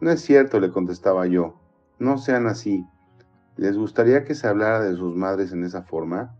No 0.00 0.12
es 0.12 0.20
cierto, 0.20 0.60
le 0.60 0.70
contestaba 0.70 1.26
yo. 1.26 1.60
No 1.98 2.18
sean 2.18 2.46
así. 2.46 2.86
¿Les 3.56 3.76
gustaría 3.76 4.22
que 4.22 4.36
se 4.36 4.46
hablara 4.46 4.80
de 4.80 4.94
sus 4.94 5.16
madres 5.16 5.50
en 5.50 5.64
esa 5.64 5.82
forma? 5.82 6.36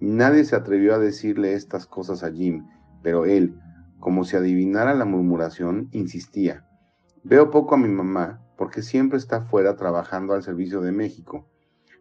Nadie 0.00 0.44
se 0.44 0.56
atrevió 0.56 0.94
a 0.94 0.98
decirle 0.98 1.54
estas 1.54 1.86
cosas 1.86 2.24
a 2.24 2.32
Jim, 2.32 2.66
pero 3.02 3.26
él, 3.26 3.60
como 4.00 4.24
si 4.24 4.36
adivinara 4.36 4.92
la 4.94 5.04
murmuración, 5.04 5.88
insistía. 5.92 6.66
Veo 7.22 7.50
poco 7.50 7.76
a 7.76 7.78
mi 7.78 7.88
mamá 7.88 8.42
porque 8.56 8.82
siempre 8.82 9.18
está 9.18 9.42
fuera 9.42 9.76
trabajando 9.76 10.34
al 10.34 10.42
servicio 10.42 10.80
de 10.80 10.90
México. 10.90 11.48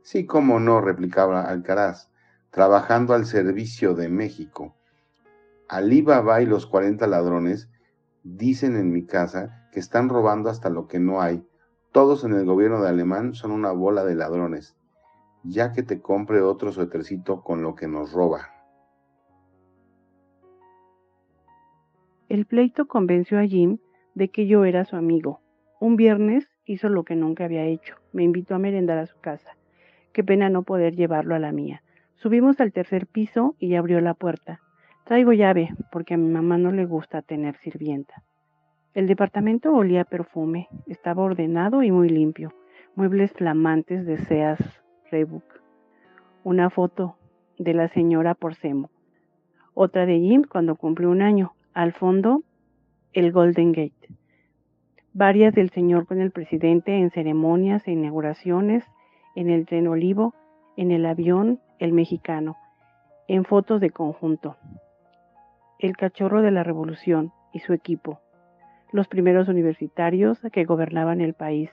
Sí, 0.01 0.25
cómo 0.25 0.59
no, 0.59 0.81
replicaba 0.81 1.43
Alcaraz, 1.43 2.09
trabajando 2.50 3.13
al 3.13 3.25
servicio 3.25 3.93
de 3.93 4.09
México. 4.09 4.75
Alí 5.69 6.01
Baba 6.01 6.41
y 6.41 6.45
los 6.45 6.65
cuarenta 6.65 7.07
ladrones 7.07 7.69
dicen 8.23 8.75
en 8.75 8.91
mi 8.91 9.05
casa 9.05 9.67
que 9.71 9.79
están 9.79 10.09
robando 10.09 10.50
hasta 10.50 10.69
lo 10.69 10.88
que 10.88 11.00
no 11.00 11.21
hay. 11.21 11.47
Todos 11.91 12.23
en 12.23 12.33
el 12.33 12.45
gobierno 12.45 12.81
de 12.81 12.89
Alemán 12.89 13.33
son 13.33 13.51
una 13.51 13.71
bola 13.71 14.03
de 14.03 14.15
ladrones 14.15 14.75
ya 15.43 15.73
que 15.73 15.83
te 15.83 16.01
compre 16.01 16.41
otro 16.41 16.71
suétercito 16.71 17.41
con 17.41 17.62
lo 17.62 17.75
que 17.75 17.88
nos 17.88 18.13
roba. 18.13 18.50
El 22.29 22.45
pleito 22.45 22.88
convenció 22.88 23.39
a 23.39 23.45
Jim 23.45 23.77
de 24.15 24.29
que 24.29 24.47
yo 24.47 24.65
era 24.65 24.85
su 24.85 24.95
amigo. 24.95 25.41
Un 25.79 25.97
viernes 25.97 26.50
hizo 26.65 26.89
lo 26.89 27.03
que 27.03 27.15
nunca 27.15 27.45
había 27.45 27.65
hecho. 27.65 27.95
Me 28.12 28.23
invitó 28.23 28.55
a 28.55 28.59
merendar 28.59 28.97
a 28.97 29.05
su 29.05 29.19
casa. 29.19 29.57
Qué 30.13 30.23
pena 30.23 30.50
no 30.50 30.63
poder 30.63 30.95
llevarlo 30.95 31.35
a 31.35 31.39
la 31.39 31.51
mía. 31.51 31.83
Subimos 32.15 32.59
al 32.59 32.71
tercer 32.71 33.05
piso 33.05 33.55
y 33.59 33.75
abrió 33.75 34.00
la 34.00 34.13
puerta. 34.13 34.62
Traigo 35.03 35.33
llave 35.33 35.69
porque 35.91 36.13
a 36.13 36.17
mi 36.17 36.29
mamá 36.29 36.57
no 36.57 36.71
le 36.71 36.85
gusta 36.85 37.21
tener 37.21 37.57
sirvienta. 37.57 38.23
El 38.93 39.07
departamento 39.07 39.73
olía 39.73 40.01
a 40.01 40.05
perfume, 40.05 40.69
estaba 40.88 41.23
ordenado 41.23 41.83
y 41.83 41.91
muy 41.91 42.09
limpio. 42.09 42.53
Muebles 42.95 43.33
flamantes 43.33 44.05
de 44.05 44.17
Seas 44.17 44.82
una 46.43 46.70
foto 46.70 47.17
de 47.58 47.74
la 47.74 47.88
señora 47.89 48.34
Porcemo, 48.34 48.89
otra 49.74 50.05
de 50.05 50.20
Jim 50.20 50.43
cuando 50.50 50.75
cumplió 50.75 51.10
un 51.10 51.22
año, 51.22 51.53
al 51.74 51.93
fondo 51.93 52.41
el 53.13 53.32
Golden 53.32 53.72
Gate, 53.72 54.10
varias 55.13 55.53
del 55.53 55.70
señor 55.70 56.08
con 56.08 56.20
el 56.20 56.32
presidente 56.32 56.98
en 56.98 57.12
ceremonias 57.12 57.88
e 57.88 57.91
inauguraciones, 57.91 58.84
en 59.36 59.50
el 59.50 59.65
tren 59.65 59.88
olivo, 59.88 60.34
en 60.77 60.91
el 60.91 61.05
avión 61.05 61.60
el 61.79 61.93
mexicano, 61.93 62.58
en 63.27 63.46
fotos 63.46 63.79
de 63.82 63.91
conjunto, 63.91 64.58
el 65.79 65.96
cachorro 65.96 66.41
de 66.41 66.51
la 66.51 66.63
revolución 66.63 67.32
y 67.51 67.60
su 67.60 67.74
equipo, 67.74 68.20
los 68.91 69.08
primeros 69.08 69.48
universitarios 69.48 70.39
que 70.51 70.65
gobernaban 70.65 71.22
el 71.22 71.34
país, 71.34 71.70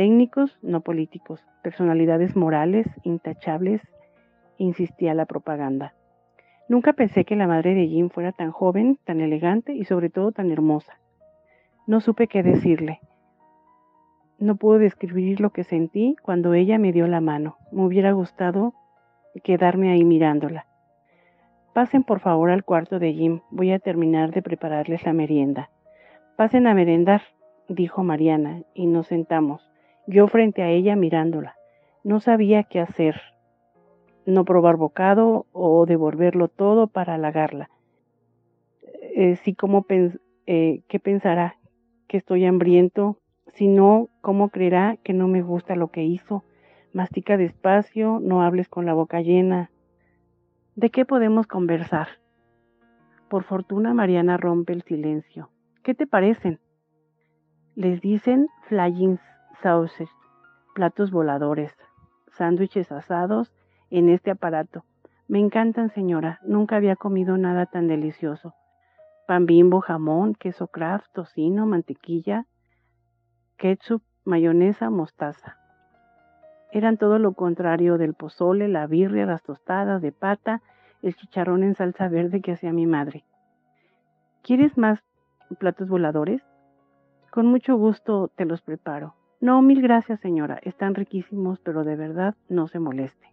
técnicos, 0.00 0.58
no 0.62 0.80
políticos, 0.80 1.46
personalidades 1.62 2.34
morales, 2.34 2.86
intachables, 3.02 3.82
insistía 4.56 5.12
la 5.12 5.26
propaganda. 5.26 5.92
Nunca 6.70 6.94
pensé 6.94 7.26
que 7.26 7.36
la 7.36 7.46
madre 7.46 7.74
de 7.74 7.86
Jim 7.86 8.08
fuera 8.08 8.32
tan 8.32 8.50
joven, 8.50 8.98
tan 9.04 9.20
elegante 9.20 9.74
y 9.74 9.84
sobre 9.84 10.08
todo 10.08 10.32
tan 10.32 10.50
hermosa. 10.50 10.98
No 11.86 12.00
supe 12.00 12.28
qué 12.28 12.42
decirle. 12.42 13.00
No 14.38 14.56
puedo 14.56 14.78
describir 14.78 15.38
lo 15.38 15.50
que 15.50 15.64
sentí 15.64 16.16
cuando 16.22 16.54
ella 16.54 16.78
me 16.78 16.92
dio 16.92 17.06
la 17.06 17.20
mano. 17.20 17.58
Me 17.70 17.84
hubiera 17.84 18.12
gustado 18.12 18.72
quedarme 19.44 19.92
ahí 19.92 20.02
mirándola. 20.02 20.64
Pasen 21.74 22.04
por 22.04 22.20
favor 22.20 22.50
al 22.50 22.64
cuarto 22.64 22.98
de 22.98 23.12
Jim. 23.12 23.40
Voy 23.50 23.70
a 23.70 23.78
terminar 23.78 24.30
de 24.30 24.40
prepararles 24.40 25.04
la 25.04 25.12
merienda. 25.12 25.68
Pasen 26.36 26.66
a 26.66 26.72
merendar, 26.72 27.20
dijo 27.68 28.02
Mariana, 28.02 28.62
y 28.72 28.86
nos 28.86 29.08
sentamos 29.08 29.69
Yo 30.10 30.26
frente 30.26 30.62
a 30.62 30.68
ella 30.68 30.96
mirándola. 30.96 31.54
No 32.02 32.18
sabía 32.18 32.64
qué 32.64 32.80
hacer. 32.80 33.20
No 34.26 34.44
probar 34.44 34.76
bocado 34.76 35.46
o 35.52 35.86
devolverlo 35.86 36.48
todo 36.48 36.88
para 36.88 37.14
halagarla. 37.14 37.70
Eh, 39.14 39.36
sí, 39.36 39.54
como 39.54 39.86
eh, 39.88 40.80
¿qué 40.88 40.98
pensará? 40.98 41.58
Que 42.08 42.16
estoy 42.16 42.44
hambriento. 42.44 43.18
Si 43.54 43.68
no, 43.68 44.08
¿cómo 44.20 44.48
creerá 44.48 44.96
que 44.96 45.12
no 45.12 45.28
me 45.28 45.42
gusta 45.42 45.76
lo 45.76 45.92
que 45.92 46.02
hizo? 46.02 46.42
Mastica 46.92 47.36
despacio, 47.36 48.18
no 48.20 48.42
hables 48.42 48.68
con 48.68 48.86
la 48.86 48.94
boca 48.94 49.20
llena. 49.20 49.70
¿De 50.74 50.90
qué 50.90 51.04
podemos 51.04 51.46
conversar? 51.46 52.08
Por 53.28 53.44
fortuna 53.44 53.94
Mariana 53.94 54.38
rompe 54.38 54.72
el 54.72 54.82
silencio. 54.82 55.50
¿Qué 55.84 55.94
te 55.94 56.08
parecen? 56.08 56.58
Les 57.76 58.00
dicen 58.00 58.48
flying 58.66 59.20
saucers, 59.60 60.10
platos 60.74 61.10
voladores, 61.10 61.76
sándwiches 62.32 62.90
asados 62.92 63.52
en 63.90 64.08
este 64.08 64.30
aparato. 64.30 64.84
Me 65.28 65.38
encantan, 65.38 65.90
señora. 65.90 66.40
Nunca 66.42 66.76
había 66.76 66.96
comido 66.96 67.36
nada 67.36 67.66
tan 67.66 67.86
delicioso. 67.86 68.54
Pan 69.26 69.46
bimbo, 69.46 69.80
jamón, 69.80 70.34
queso 70.34 70.66
craft, 70.66 71.06
tocino, 71.12 71.66
mantequilla, 71.66 72.46
ketchup, 73.56 74.02
mayonesa, 74.24 74.90
mostaza. 74.90 75.56
Eran 76.72 76.96
todo 76.96 77.18
lo 77.18 77.34
contrario 77.34 77.98
del 77.98 78.14
pozole, 78.14 78.68
la 78.68 78.86
birria, 78.86 79.26
las 79.26 79.42
tostadas 79.42 80.02
de 80.02 80.12
pata 80.12 80.62
el 81.02 81.16
chicharrón 81.16 81.62
en 81.62 81.74
salsa 81.74 82.08
verde 82.08 82.40
que 82.40 82.52
hacía 82.52 82.72
mi 82.72 82.86
madre. 82.86 83.24
¿Quieres 84.42 84.76
más 84.76 85.00
platos 85.58 85.88
voladores? 85.88 86.42
Con 87.30 87.46
mucho 87.46 87.76
gusto 87.76 88.28
te 88.36 88.44
los 88.44 88.60
preparo. 88.62 89.14
No, 89.40 89.62
mil 89.62 89.80
gracias, 89.80 90.20
señora. 90.20 90.60
Están 90.62 90.94
riquísimos, 90.94 91.58
pero 91.60 91.82
de 91.82 91.96
verdad 91.96 92.34
no 92.48 92.68
se 92.68 92.78
moleste. 92.78 93.32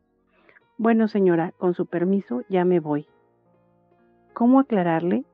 Bueno, 0.78 1.10
señora, 1.10 1.52
con 1.58 1.74
su 1.74 1.86
permiso 1.86 2.44
ya 2.48 2.64
me 2.64 2.80
voy. 2.80 3.08
¿Cómo 4.34 4.60
aclararle? 4.60 5.26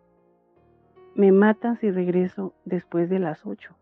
Me 1.13 1.32
matan 1.32 1.77
si 1.77 1.92
regreso 1.92 2.53
después 2.65 3.08
de 3.10 3.20
las 3.20 3.46
ocho. 3.46 3.75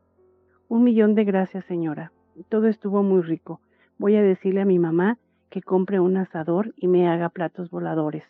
Un 0.67 0.83
millón 0.83 1.15
de 1.15 1.24
gracias, 1.24 1.63
señora. 1.63 2.12
Todo 2.50 2.67
estuvo 2.67 3.03
muy 3.03 3.21
rico. 3.21 3.62
Voy 3.98 4.15
a 4.17 4.21
decirle 4.21 4.62
a 4.62 4.65
mi 4.65 4.77
mamá 4.77 5.17
que 5.50 5.62
compre 5.62 6.01
un 6.01 6.17
asador 6.17 6.74
y 6.75 6.88
me 6.88 7.07
haga 7.07 7.29
platos 7.29 7.69
voladores. 7.69 8.25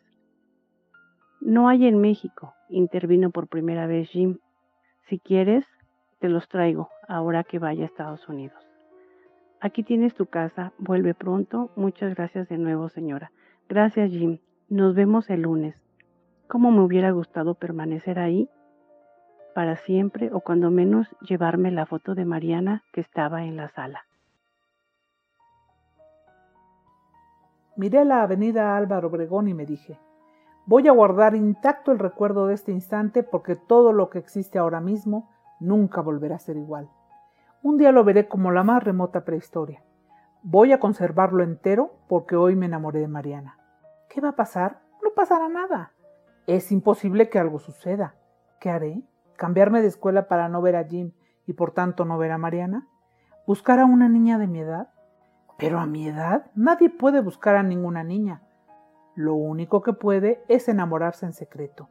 No 1.39 1.67
hay 1.67 1.87
en 1.87 1.99
México, 1.99 2.53
intervino 2.69 3.31
por 3.31 3.47
primera 3.47 3.87
vez 3.87 4.09
Jim. 4.09 4.37
Si 5.07 5.17
quieres, 5.17 5.65
te 6.21 6.29
los 6.29 6.47
traigo 6.47 6.89
ahora 7.07 7.43
que 7.43 7.59
vaya 7.59 7.83
a 7.83 7.87
Estados 7.87 8.29
Unidos. 8.29 8.57
Aquí 9.59 9.83
tienes 9.83 10.13
tu 10.13 10.27
casa, 10.27 10.71
vuelve 10.77 11.13
pronto. 11.13 11.71
Muchas 11.75 12.15
gracias 12.15 12.47
de 12.47 12.57
nuevo, 12.57 12.89
señora. 12.89 13.31
Gracias, 13.67 14.11
Jim. 14.11 14.37
Nos 14.69 14.95
vemos 14.95 15.29
el 15.29 15.41
lunes. 15.41 15.75
¿Cómo 16.47 16.71
me 16.71 16.81
hubiera 16.81 17.11
gustado 17.11 17.55
permanecer 17.55 18.19
ahí 18.19 18.49
para 19.53 19.75
siempre 19.75 20.29
o 20.31 20.41
cuando 20.41 20.71
menos 20.71 21.07
llevarme 21.21 21.71
la 21.71 21.85
foto 21.85 22.15
de 22.15 22.25
Mariana 22.25 22.83
que 22.93 23.01
estaba 23.01 23.43
en 23.43 23.57
la 23.57 23.69
sala? 23.69 24.05
Miré 27.75 28.05
la 28.05 28.21
avenida 28.21 28.77
Álvaro 28.77 29.07
Obregón 29.07 29.47
y 29.47 29.53
me 29.53 29.65
dije, 29.65 29.97
Voy 30.67 30.87
a 30.87 30.91
guardar 30.91 31.35
intacto 31.35 31.91
el 31.91 31.99
recuerdo 31.99 32.45
de 32.45 32.53
este 32.53 32.71
instante 32.71 33.23
porque 33.23 33.55
todo 33.55 33.91
lo 33.91 34.09
que 34.09 34.19
existe 34.19 34.59
ahora 34.59 34.79
mismo 34.79 35.27
nunca 35.61 36.01
volverá 36.01 36.35
a 36.35 36.39
ser 36.39 36.57
igual. 36.57 36.89
Un 37.63 37.77
día 37.77 37.91
lo 37.91 38.03
veré 38.03 38.27
como 38.27 38.51
la 38.51 38.63
más 38.63 38.83
remota 38.83 39.23
prehistoria. 39.23 39.83
Voy 40.43 40.73
a 40.73 40.79
conservarlo 40.79 41.43
entero 41.43 41.93
porque 42.09 42.35
hoy 42.35 42.55
me 42.55 42.65
enamoré 42.65 42.99
de 42.99 43.07
Mariana. 43.07 43.57
¿Qué 44.09 44.19
va 44.19 44.29
a 44.29 44.35
pasar? 44.35 44.81
No 45.03 45.11
pasará 45.15 45.47
nada. 45.47 45.93
Es 46.47 46.71
imposible 46.71 47.29
que 47.29 47.37
algo 47.37 47.59
suceda. 47.59 48.15
¿Qué 48.59 48.71
haré? 48.71 49.03
¿Cambiarme 49.37 49.81
de 49.81 49.87
escuela 49.87 50.27
para 50.27 50.49
no 50.49 50.61
ver 50.61 50.75
a 50.75 50.83
Jim 50.83 51.13
y 51.45 51.53
por 51.53 51.71
tanto 51.71 52.03
no 52.03 52.17
ver 52.17 52.31
a 52.31 52.39
Mariana? 52.39 52.87
¿Buscar 53.45 53.79
a 53.79 53.85
una 53.85 54.09
niña 54.09 54.39
de 54.39 54.47
mi 54.47 54.59
edad? 54.59 54.89
Pero 55.59 55.79
a 55.79 55.85
mi 55.85 56.07
edad 56.07 56.49
nadie 56.55 56.89
puede 56.89 57.21
buscar 57.21 57.55
a 57.55 57.63
ninguna 57.63 58.03
niña. 58.03 58.41
Lo 59.13 59.35
único 59.35 59.83
que 59.83 59.93
puede 59.93 60.43
es 60.47 60.67
enamorarse 60.67 61.27
en 61.27 61.33
secreto, 61.33 61.89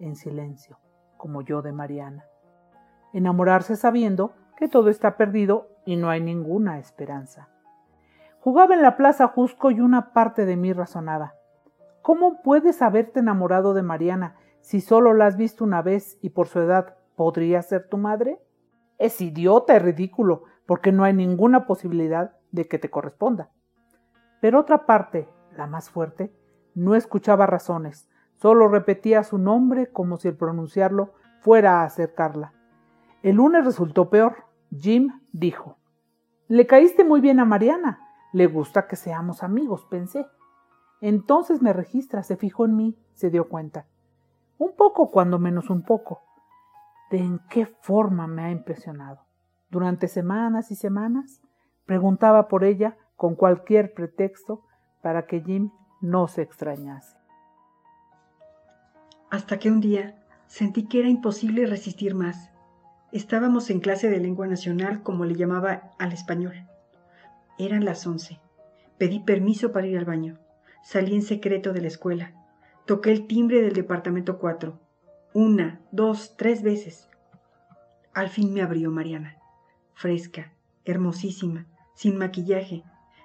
en 0.00 0.16
silencio, 0.16 0.78
como 1.16 1.42
yo 1.42 1.62
de 1.62 1.70
Mariana. 1.70 2.24
Enamorarse 3.12 3.76
sabiendo 3.76 4.32
que 4.56 4.68
todo 4.68 4.90
está 4.90 5.16
perdido 5.16 5.68
y 5.84 5.96
no 5.96 6.08
hay 6.08 6.20
ninguna 6.20 6.78
esperanza. 6.78 7.48
Jugaba 8.40 8.74
en 8.74 8.82
la 8.82 8.96
plaza 8.96 9.28
Jusco 9.28 9.70
y 9.70 9.80
una 9.80 10.12
parte 10.12 10.46
de 10.46 10.56
mí 10.56 10.72
razonaba. 10.72 11.34
¿Cómo 12.02 12.42
puedes 12.42 12.82
haberte 12.82 13.20
enamorado 13.20 13.74
de 13.74 13.82
Mariana 13.82 14.36
si 14.60 14.80
solo 14.80 15.14
la 15.14 15.26
has 15.26 15.36
visto 15.36 15.64
una 15.64 15.82
vez 15.82 16.18
y 16.22 16.30
por 16.30 16.48
su 16.48 16.60
edad 16.60 16.96
podría 17.14 17.62
ser 17.62 17.88
tu 17.88 17.98
madre? 17.98 18.40
Es 18.98 19.20
idiota 19.20 19.76
y 19.76 19.78
ridículo, 19.78 20.44
porque 20.66 20.92
no 20.92 21.04
hay 21.04 21.12
ninguna 21.12 21.66
posibilidad 21.66 22.36
de 22.50 22.66
que 22.66 22.78
te 22.78 22.90
corresponda. 22.90 23.50
Pero 24.40 24.58
otra 24.58 24.86
parte, 24.86 25.28
la 25.56 25.66
más 25.66 25.90
fuerte, 25.90 26.34
no 26.74 26.94
escuchaba 26.94 27.46
razones, 27.46 28.08
solo 28.34 28.68
repetía 28.68 29.22
su 29.22 29.38
nombre 29.38 29.92
como 29.92 30.16
si 30.16 30.28
el 30.28 30.36
pronunciarlo 30.36 31.14
fuera 31.40 31.80
a 31.80 31.84
acercarla. 31.84 32.52
El 33.22 33.36
lunes 33.36 33.64
resultó 33.64 34.10
peor. 34.10 34.44
Jim 34.76 35.20
dijo, 35.32 35.78
Le 36.48 36.66
caíste 36.66 37.04
muy 37.04 37.20
bien 37.20 37.40
a 37.40 37.44
Mariana. 37.44 38.00
Le 38.32 38.46
gusta 38.46 38.86
que 38.86 38.96
seamos 38.96 39.42
amigos, 39.42 39.86
pensé. 39.90 40.26
Entonces 41.00 41.62
me 41.62 41.72
registra, 41.72 42.22
se 42.22 42.36
fijó 42.36 42.64
en 42.64 42.76
mí, 42.76 42.96
se 43.14 43.30
dio 43.30 43.48
cuenta. 43.48 43.86
Un 44.58 44.74
poco, 44.76 45.10
cuando 45.10 45.38
menos 45.38 45.70
un 45.70 45.82
poco. 45.82 46.22
¿De 47.10 47.18
en 47.18 47.40
qué 47.50 47.66
forma 47.66 48.26
me 48.26 48.44
ha 48.44 48.50
impresionado? 48.50 49.26
Durante 49.70 50.08
semanas 50.08 50.70
y 50.70 50.76
semanas 50.76 51.42
preguntaba 51.86 52.48
por 52.48 52.64
ella 52.64 52.96
con 53.16 53.34
cualquier 53.34 53.92
pretexto 53.94 54.64
para 55.02 55.26
que 55.26 55.40
Jim 55.40 55.70
no 56.00 56.28
se 56.28 56.42
extrañase. 56.42 57.16
Hasta 59.30 59.58
que 59.58 59.70
un 59.70 59.80
día 59.80 60.24
sentí 60.46 60.86
que 60.86 61.00
era 61.00 61.08
imposible 61.08 61.66
resistir 61.66 62.14
más. 62.14 62.51
Estábamos 63.12 63.68
en 63.68 63.80
clase 63.80 64.08
de 64.08 64.20
lengua 64.20 64.46
nacional, 64.46 65.02
como 65.02 65.26
le 65.26 65.34
llamaba 65.34 65.90
al 65.98 66.12
español. 66.12 66.66
Eran 67.58 67.84
las 67.84 68.06
once. 68.06 68.40
Pedí 68.96 69.20
permiso 69.20 69.70
para 69.70 69.86
ir 69.86 69.98
al 69.98 70.06
baño. 70.06 70.38
Salí 70.82 71.14
en 71.14 71.20
secreto 71.20 71.74
de 71.74 71.82
la 71.82 71.88
escuela. 71.88 72.32
Toqué 72.86 73.12
el 73.12 73.26
timbre 73.26 73.60
del 73.60 73.74
departamento 73.74 74.38
4. 74.38 74.80
Una, 75.34 75.82
dos, 75.90 76.36
tres 76.38 76.62
veces. 76.62 77.10
Al 78.14 78.30
fin 78.30 78.54
me 78.54 78.62
abrió 78.62 78.90
Mariana. 78.90 79.36
Fresca, 79.92 80.54
hermosísima, 80.86 81.66
sin 81.94 82.16
maquillaje. 82.16 82.82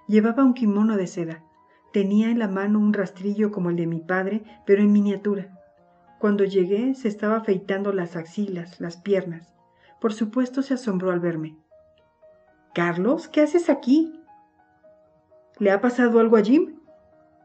Llevaba 0.10 0.44
un 0.44 0.54
kimono 0.54 0.98
de 0.98 1.08
seda. 1.08 1.46
Tenía 1.94 2.30
en 2.30 2.40
la 2.40 2.50
mano 2.50 2.78
un 2.80 2.92
rastrillo 2.94 3.52
como 3.52 3.70
el 3.70 3.78
de 3.78 3.88
mi 3.88 4.02
padre, 4.02 4.44
pero 4.66 4.82
en 4.82 4.92
miniatura. 4.92 5.58
Cuando 6.20 6.44
llegué 6.44 6.94
se 6.94 7.08
estaba 7.08 7.38
afeitando 7.38 7.94
las 7.94 8.18
axilas, 8.18 8.82
las 8.82 8.98
piernas. 8.98 9.57
Por 10.00 10.14
supuesto 10.14 10.62
se 10.62 10.74
asombró 10.74 11.12
al 11.12 11.20
verme. 11.20 11.58
Carlos, 12.74 13.28
¿qué 13.28 13.42
haces 13.42 13.70
aquí? 13.70 14.22
¿Le 15.60 15.72
ha 15.72 15.82
pasado 15.82 16.20
algo 16.20 16.38
a 16.38 16.44
Jim? 16.44 16.80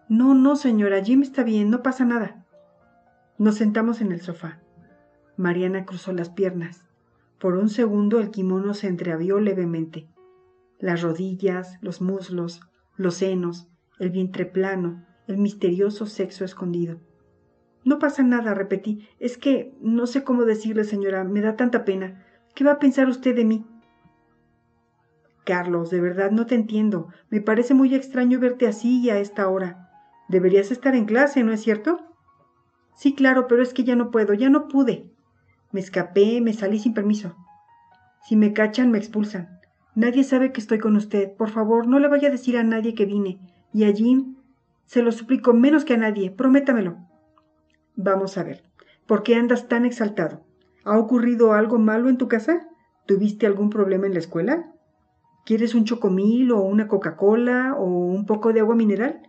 No, 0.08 0.34
no, 0.34 0.56
señora, 0.56 1.02
Jim 1.02 1.22
está 1.22 1.42
bien, 1.42 1.70
no 1.70 1.82
pasa 1.82 2.04
nada. 2.04 2.44
Nos 3.38 3.54
sentamos 3.54 4.02
en 4.02 4.12
el 4.12 4.20
sofá. 4.20 4.60
Mariana 5.36 5.86
cruzó 5.86 6.12
las 6.12 6.28
piernas. 6.28 6.84
Por 7.38 7.56
un 7.56 7.70
segundo 7.70 8.20
el 8.20 8.30
kimono 8.30 8.74
se 8.74 8.88
entreabrió 8.88 9.40
levemente. 9.40 10.08
Las 10.78 11.00
rodillas, 11.00 11.78
los 11.80 12.00
muslos, 12.00 12.60
los 12.96 13.14
senos, 13.14 13.68
el 13.98 14.10
vientre 14.10 14.44
plano, 14.44 15.04
el 15.26 15.38
misterioso 15.38 16.06
sexo 16.06 16.44
escondido. 16.44 17.00
No 17.84 17.98
pasa 17.98 18.22
nada, 18.22 18.54
repetí. 18.54 19.08
Es 19.18 19.38
que 19.38 19.74
no 19.80 20.06
sé 20.06 20.22
cómo 20.22 20.44
decirle, 20.44 20.84
señora, 20.84 21.24
me 21.24 21.40
da 21.40 21.56
tanta 21.56 21.84
pena. 21.84 22.21
¿Qué 22.54 22.64
va 22.64 22.72
a 22.72 22.78
pensar 22.78 23.08
usted 23.08 23.34
de 23.34 23.44
mí? 23.44 23.64
Carlos, 25.44 25.90
de 25.90 26.00
verdad 26.00 26.30
no 26.30 26.46
te 26.46 26.54
entiendo. 26.54 27.08
Me 27.30 27.40
parece 27.40 27.74
muy 27.74 27.94
extraño 27.94 28.38
verte 28.38 28.66
así 28.66 29.00
y 29.00 29.10
a 29.10 29.18
esta 29.18 29.48
hora. 29.48 29.90
Deberías 30.28 30.70
estar 30.70 30.94
en 30.94 31.04
clase, 31.04 31.42
¿no 31.42 31.52
es 31.52 31.62
cierto? 31.62 32.00
Sí, 32.94 33.14
claro, 33.14 33.48
pero 33.48 33.62
es 33.62 33.74
que 33.74 33.84
ya 33.84 33.96
no 33.96 34.10
puedo, 34.10 34.34
ya 34.34 34.50
no 34.50 34.68
pude. 34.68 35.10
Me 35.72 35.80
escapé, 35.80 36.40
me 36.40 36.52
salí 36.52 36.78
sin 36.78 36.94
permiso. 36.94 37.34
Si 38.22 38.36
me 38.36 38.52
cachan, 38.52 38.90
me 38.90 38.98
expulsan. 38.98 39.60
Nadie 39.94 40.22
sabe 40.22 40.52
que 40.52 40.60
estoy 40.60 40.78
con 40.78 40.96
usted. 40.96 41.32
Por 41.36 41.50
favor, 41.50 41.86
no 41.86 41.98
le 41.98 42.08
vaya 42.08 42.28
a 42.28 42.32
decir 42.32 42.56
a 42.56 42.62
nadie 42.62 42.94
que 42.94 43.06
vine. 43.06 43.40
Y 43.72 43.84
a 43.84 43.92
Jim, 43.92 44.36
se 44.86 45.02
lo 45.02 45.10
suplico 45.10 45.54
menos 45.54 45.84
que 45.84 45.94
a 45.94 45.96
nadie, 45.96 46.30
prométamelo. 46.30 46.98
Vamos 47.96 48.38
a 48.38 48.44
ver, 48.44 48.62
¿por 49.06 49.22
qué 49.22 49.36
andas 49.36 49.68
tan 49.68 49.84
exaltado? 49.86 50.44
¿Ha 50.84 50.98
ocurrido 50.98 51.52
algo 51.52 51.78
malo 51.78 52.08
en 52.08 52.18
tu 52.18 52.28
casa? 52.28 52.68
¿Tuviste 53.06 53.46
algún 53.46 53.70
problema 53.70 54.06
en 54.06 54.14
la 54.14 54.18
escuela? 54.18 54.72
¿Quieres 55.44 55.74
un 55.74 55.84
chocomil 55.84 56.52
o 56.52 56.60
una 56.60 56.88
Coca-Cola 56.88 57.74
o 57.76 57.86
un 57.86 58.26
poco 58.26 58.52
de 58.52 58.60
agua 58.60 58.74
mineral? 58.74 59.22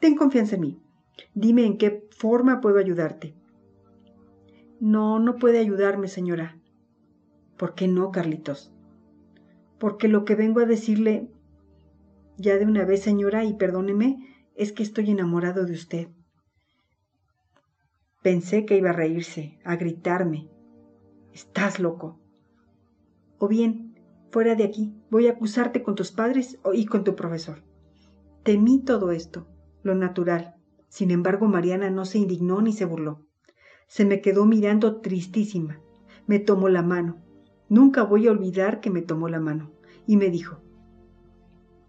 Ten 0.00 0.16
confianza 0.16 0.56
en 0.56 0.60
mí. 0.60 0.82
Dime 1.34 1.64
en 1.64 1.78
qué 1.78 2.08
forma 2.10 2.60
puedo 2.60 2.78
ayudarte. 2.78 3.34
No, 4.80 5.18
no 5.18 5.36
puede 5.36 5.58
ayudarme, 5.58 6.08
señora. 6.08 6.58
¿Por 7.56 7.74
qué 7.74 7.88
no, 7.88 8.10
Carlitos? 8.10 8.72
Porque 9.78 10.08
lo 10.08 10.24
que 10.24 10.34
vengo 10.34 10.60
a 10.60 10.66
decirle 10.66 11.30
ya 12.36 12.58
de 12.58 12.66
una 12.66 12.84
vez, 12.84 13.02
señora, 13.02 13.44
y 13.44 13.54
perdóneme, 13.54 14.18
es 14.54 14.72
que 14.72 14.82
estoy 14.82 15.10
enamorado 15.10 15.64
de 15.64 15.72
usted. 15.72 16.08
Pensé 18.22 18.66
que 18.66 18.76
iba 18.76 18.90
a 18.90 18.94
reírse, 18.94 19.58
a 19.64 19.76
gritarme. 19.76 20.48
Estás 21.36 21.80
loco. 21.80 22.18
O 23.36 23.46
bien, 23.46 23.94
fuera 24.30 24.54
de 24.54 24.64
aquí, 24.64 24.94
voy 25.10 25.26
a 25.26 25.32
acusarte 25.32 25.82
con 25.82 25.94
tus 25.94 26.10
padres 26.10 26.58
y 26.72 26.86
con 26.86 27.04
tu 27.04 27.14
profesor. 27.14 27.62
Temí 28.42 28.82
todo 28.82 29.10
esto, 29.10 29.46
lo 29.82 29.94
natural. 29.94 30.54
Sin 30.88 31.10
embargo, 31.10 31.46
Mariana 31.46 31.90
no 31.90 32.06
se 32.06 32.16
indignó 32.16 32.62
ni 32.62 32.72
se 32.72 32.86
burló. 32.86 33.26
Se 33.86 34.06
me 34.06 34.22
quedó 34.22 34.46
mirando 34.46 35.02
tristísima. 35.02 35.78
Me 36.26 36.38
tomó 36.38 36.70
la 36.70 36.80
mano. 36.80 37.18
Nunca 37.68 38.02
voy 38.02 38.28
a 38.28 38.30
olvidar 38.30 38.80
que 38.80 38.88
me 38.88 39.02
tomó 39.02 39.28
la 39.28 39.38
mano. 39.38 39.72
Y 40.06 40.16
me 40.16 40.30
dijo, 40.30 40.62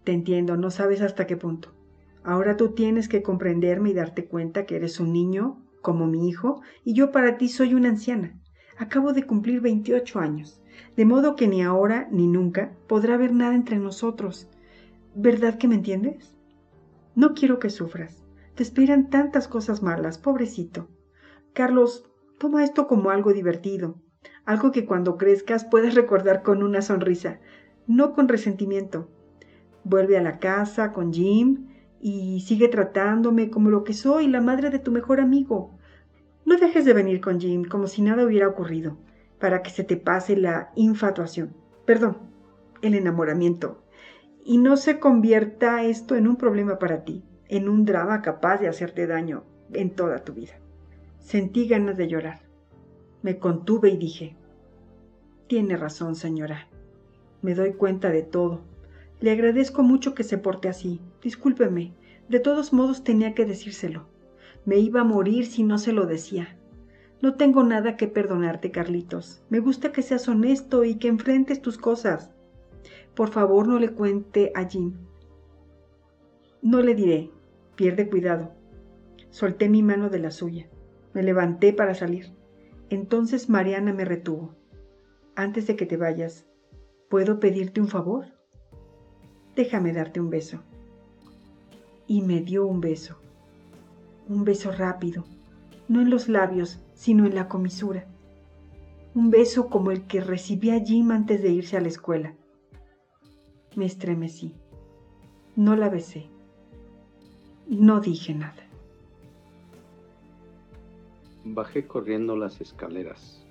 Te 0.04 0.12
entiendo, 0.12 0.58
no 0.58 0.70
sabes 0.70 1.00
hasta 1.00 1.26
qué 1.26 1.38
punto. 1.38 1.72
Ahora 2.22 2.58
tú 2.58 2.74
tienes 2.74 3.08
que 3.08 3.22
comprenderme 3.22 3.88
y 3.88 3.94
darte 3.94 4.26
cuenta 4.26 4.66
que 4.66 4.76
eres 4.76 5.00
un 5.00 5.14
niño, 5.14 5.64
como 5.80 6.06
mi 6.06 6.28
hijo, 6.28 6.60
y 6.84 6.92
yo 6.92 7.12
para 7.12 7.38
ti 7.38 7.48
soy 7.48 7.72
una 7.72 7.88
anciana. 7.88 8.38
Acabo 8.78 9.12
de 9.12 9.26
cumplir 9.26 9.60
28 9.60 10.20
años, 10.20 10.62
de 10.96 11.04
modo 11.04 11.34
que 11.34 11.48
ni 11.48 11.62
ahora 11.62 12.06
ni 12.12 12.28
nunca 12.28 12.72
podrá 12.86 13.14
haber 13.14 13.32
nada 13.32 13.56
entre 13.56 13.76
nosotros. 13.76 14.48
¿Verdad 15.16 15.58
que 15.58 15.66
me 15.66 15.74
entiendes? 15.74 16.36
No 17.16 17.34
quiero 17.34 17.58
que 17.58 17.70
sufras. 17.70 18.22
Te 18.54 18.62
esperan 18.62 19.10
tantas 19.10 19.48
cosas 19.48 19.82
malas, 19.82 20.18
pobrecito. 20.18 20.88
Carlos, 21.52 22.08
toma 22.38 22.62
esto 22.62 22.86
como 22.86 23.10
algo 23.10 23.32
divertido, 23.32 24.00
algo 24.44 24.70
que 24.70 24.86
cuando 24.86 25.16
crezcas 25.16 25.64
puedes 25.64 25.96
recordar 25.96 26.44
con 26.44 26.62
una 26.62 26.80
sonrisa, 26.80 27.40
no 27.88 28.12
con 28.12 28.28
resentimiento. 28.28 29.10
Vuelve 29.82 30.16
a 30.16 30.22
la 30.22 30.38
casa 30.38 30.92
con 30.92 31.12
Jim 31.12 31.66
y 32.00 32.42
sigue 32.42 32.68
tratándome 32.68 33.50
como 33.50 33.70
lo 33.70 33.82
que 33.82 33.92
soy, 33.92 34.28
la 34.28 34.40
madre 34.40 34.70
de 34.70 34.78
tu 34.78 34.92
mejor 34.92 35.20
amigo. 35.20 35.77
No 36.48 36.56
dejes 36.56 36.86
de 36.86 36.94
venir 36.94 37.20
con 37.20 37.38
Jim 37.38 37.66
como 37.66 37.88
si 37.88 38.00
nada 38.00 38.24
hubiera 38.24 38.48
ocurrido, 38.48 38.96
para 39.38 39.62
que 39.62 39.68
se 39.68 39.84
te 39.84 39.98
pase 39.98 40.34
la 40.34 40.72
infatuación, 40.76 41.52
perdón, 41.84 42.16
el 42.80 42.94
enamoramiento, 42.94 43.82
y 44.46 44.56
no 44.56 44.78
se 44.78 44.98
convierta 44.98 45.84
esto 45.84 46.16
en 46.16 46.26
un 46.26 46.36
problema 46.36 46.78
para 46.78 47.04
ti, 47.04 47.22
en 47.48 47.68
un 47.68 47.84
drama 47.84 48.22
capaz 48.22 48.62
de 48.62 48.68
hacerte 48.68 49.06
daño 49.06 49.44
en 49.74 49.90
toda 49.90 50.24
tu 50.24 50.32
vida. 50.32 50.54
Sentí 51.18 51.68
ganas 51.68 51.98
de 51.98 52.08
llorar. 52.08 52.40
Me 53.20 53.38
contuve 53.38 53.90
y 53.90 53.98
dije, 53.98 54.34
tiene 55.48 55.76
razón, 55.76 56.14
señora. 56.14 56.66
Me 57.42 57.54
doy 57.54 57.74
cuenta 57.74 58.08
de 58.08 58.22
todo. 58.22 58.62
Le 59.20 59.32
agradezco 59.32 59.82
mucho 59.82 60.14
que 60.14 60.24
se 60.24 60.38
porte 60.38 60.70
así. 60.70 60.98
Discúlpeme. 61.22 61.92
De 62.30 62.40
todos 62.40 62.72
modos 62.72 63.04
tenía 63.04 63.34
que 63.34 63.44
decírselo. 63.44 64.06
Me 64.64 64.78
iba 64.78 65.00
a 65.00 65.04
morir 65.04 65.46
si 65.46 65.62
no 65.62 65.78
se 65.78 65.92
lo 65.92 66.06
decía. 66.06 66.58
No 67.20 67.34
tengo 67.34 67.64
nada 67.64 67.96
que 67.96 68.06
perdonarte, 68.06 68.70
Carlitos. 68.70 69.42
Me 69.48 69.58
gusta 69.58 69.90
que 69.90 70.02
seas 70.02 70.28
honesto 70.28 70.84
y 70.84 70.96
que 70.96 71.08
enfrentes 71.08 71.60
tus 71.60 71.78
cosas. 71.78 72.30
Por 73.14 73.30
favor, 73.30 73.66
no 73.66 73.78
le 73.78 73.90
cuente 73.90 74.52
a 74.54 74.68
Jim. 74.68 74.94
No 76.62 76.80
le 76.82 76.94
diré. 76.94 77.30
Pierde 77.74 78.08
cuidado. 78.08 78.52
Solté 79.30 79.68
mi 79.68 79.82
mano 79.82 80.10
de 80.10 80.18
la 80.18 80.30
suya. 80.30 80.68
Me 81.12 81.22
levanté 81.22 81.72
para 81.72 81.94
salir. 81.94 82.32
Entonces 82.90 83.48
Mariana 83.48 83.92
me 83.92 84.04
retuvo. 84.04 84.54
Antes 85.34 85.66
de 85.66 85.76
que 85.76 85.86
te 85.86 85.96
vayas, 85.96 86.46
¿puedo 87.08 87.38
pedirte 87.40 87.80
un 87.80 87.88
favor? 87.88 88.26
Déjame 89.54 89.92
darte 89.92 90.20
un 90.20 90.30
beso. 90.30 90.62
Y 92.06 92.22
me 92.22 92.40
dio 92.40 92.66
un 92.66 92.80
beso. 92.80 93.20
Un 94.28 94.44
beso 94.44 94.70
rápido, 94.70 95.24
no 95.88 96.02
en 96.02 96.10
los 96.10 96.28
labios, 96.28 96.80
sino 96.94 97.24
en 97.24 97.34
la 97.34 97.48
comisura. 97.48 98.06
Un 99.14 99.30
beso 99.30 99.70
como 99.70 99.90
el 99.90 100.06
que 100.06 100.20
recibí 100.20 100.70
a 100.70 100.80
Jim 100.84 101.10
antes 101.10 101.42
de 101.42 101.48
irse 101.48 101.78
a 101.78 101.80
la 101.80 101.88
escuela. 101.88 102.34
Me 103.74 103.86
estremecí. 103.86 104.54
No 105.56 105.76
la 105.76 105.88
besé. 105.88 106.26
No 107.68 108.00
dije 108.00 108.34
nada. 108.34 108.68
Bajé 111.44 111.86
corriendo 111.86 112.36
las 112.36 112.60
escaleras. 112.60 113.42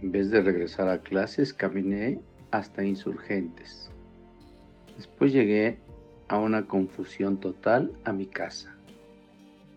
En 0.00 0.10
vez 0.10 0.30
de 0.30 0.40
regresar 0.40 0.88
a 0.88 1.02
clases, 1.02 1.52
caminé 1.52 2.20
hasta 2.50 2.82
insurgentes. 2.82 3.90
Después 4.96 5.32
llegué 5.32 5.78
a 6.28 6.38
una 6.38 6.66
confusión 6.66 7.38
total 7.38 7.92
a 8.04 8.12
mi 8.12 8.26
casa. 8.26 8.74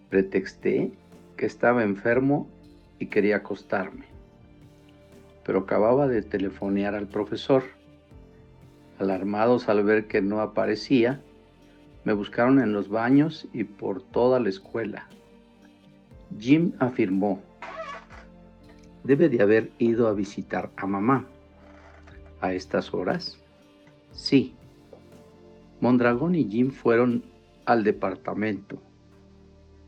Pretexté 0.09 0.91
que 1.35 1.45
estaba 1.45 1.83
enfermo 1.83 2.47
y 2.99 3.07
quería 3.07 3.37
acostarme, 3.37 4.05
pero 5.45 5.59
acababa 5.59 6.07
de 6.07 6.21
telefonear 6.21 6.95
al 6.95 7.07
profesor. 7.07 7.63
Alarmados 8.99 9.69
al 9.69 9.83
ver 9.83 10.07
que 10.07 10.21
no 10.21 10.41
aparecía, 10.41 11.21
me 12.03 12.13
buscaron 12.13 12.59
en 12.59 12.73
los 12.73 12.89
baños 12.89 13.47
y 13.53 13.65
por 13.65 14.01
toda 14.01 14.39
la 14.39 14.49
escuela. 14.49 15.07
Jim 16.39 16.71
afirmó, 16.79 17.41
debe 19.03 19.29
de 19.29 19.41
haber 19.41 19.71
ido 19.77 20.07
a 20.07 20.13
visitar 20.13 20.71
a 20.77 20.87
mamá. 20.87 21.27
¿A 22.39 22.53
estas 22.53 22.93
horas? 22.93 23.37
Sí. 24.11 24.55
Mondragón 25.81 26.35
y 26.35 26.45
Jim 26.49 26.71
fueron 26.71 27.23
al 27.65 27.83
departamento. 27.83 28.81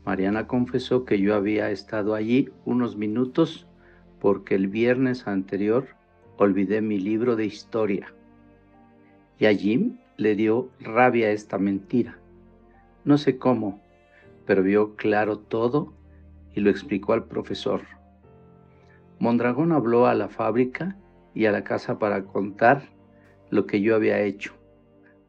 Mariana 0.04 0.46
confesó 0.46 1.04
que 1.04 1.20
yo 1.20 1.34
había 1.34 1.70
estado 1.70 2.14
allí 2.14 2.50
unos 2.64 2.96
minutos 2.96 3.66
porque 4.18 4.54
el 4.54 4.68
viernes 4.68 5.26
anterior 5.26 5.88
olvidé 6.36 6.80
mi 6.80 6.98
libro 6.98 7.36
de 7.36 7.46
historia. 7.46 8.12
Y 9.38 9.46
a 9.46 9.54
Jim 9.54 9.98
le 10.16 10.34
dio 10.34 10.70
rabia 10.80 11.30
esta 11.30 11.58
mentira. 11.58 12.18
No 13.04 13.18
sé 13.18 13.38
cómo, 13.38 13.80
pero 14.46 14.62
vio 14.62 14.96
claro 14.96 15.38
todo 15.38 15.92
y 16.54 16.60
lo 16.60 16.70
explicó 16.70 17.12
al 17.12 17.24
profesor. 17.24 17.82
Mondragón 19.18 19.72
habló 19.72 20.06
a 20.06 20.14
la 20.14 20.28
fábrica 20.28 20.96
y 21.34 21.46
a 21.46 21.52
la 21.52 21.62
casa 21.62 21.98
para 21.98 22.24
contar 22.24 22.88
lo 23.50 23.66
que 23.66 23.80
yo 23.80 23.94
había 23.94 24.20
hecho, 24.20 24.54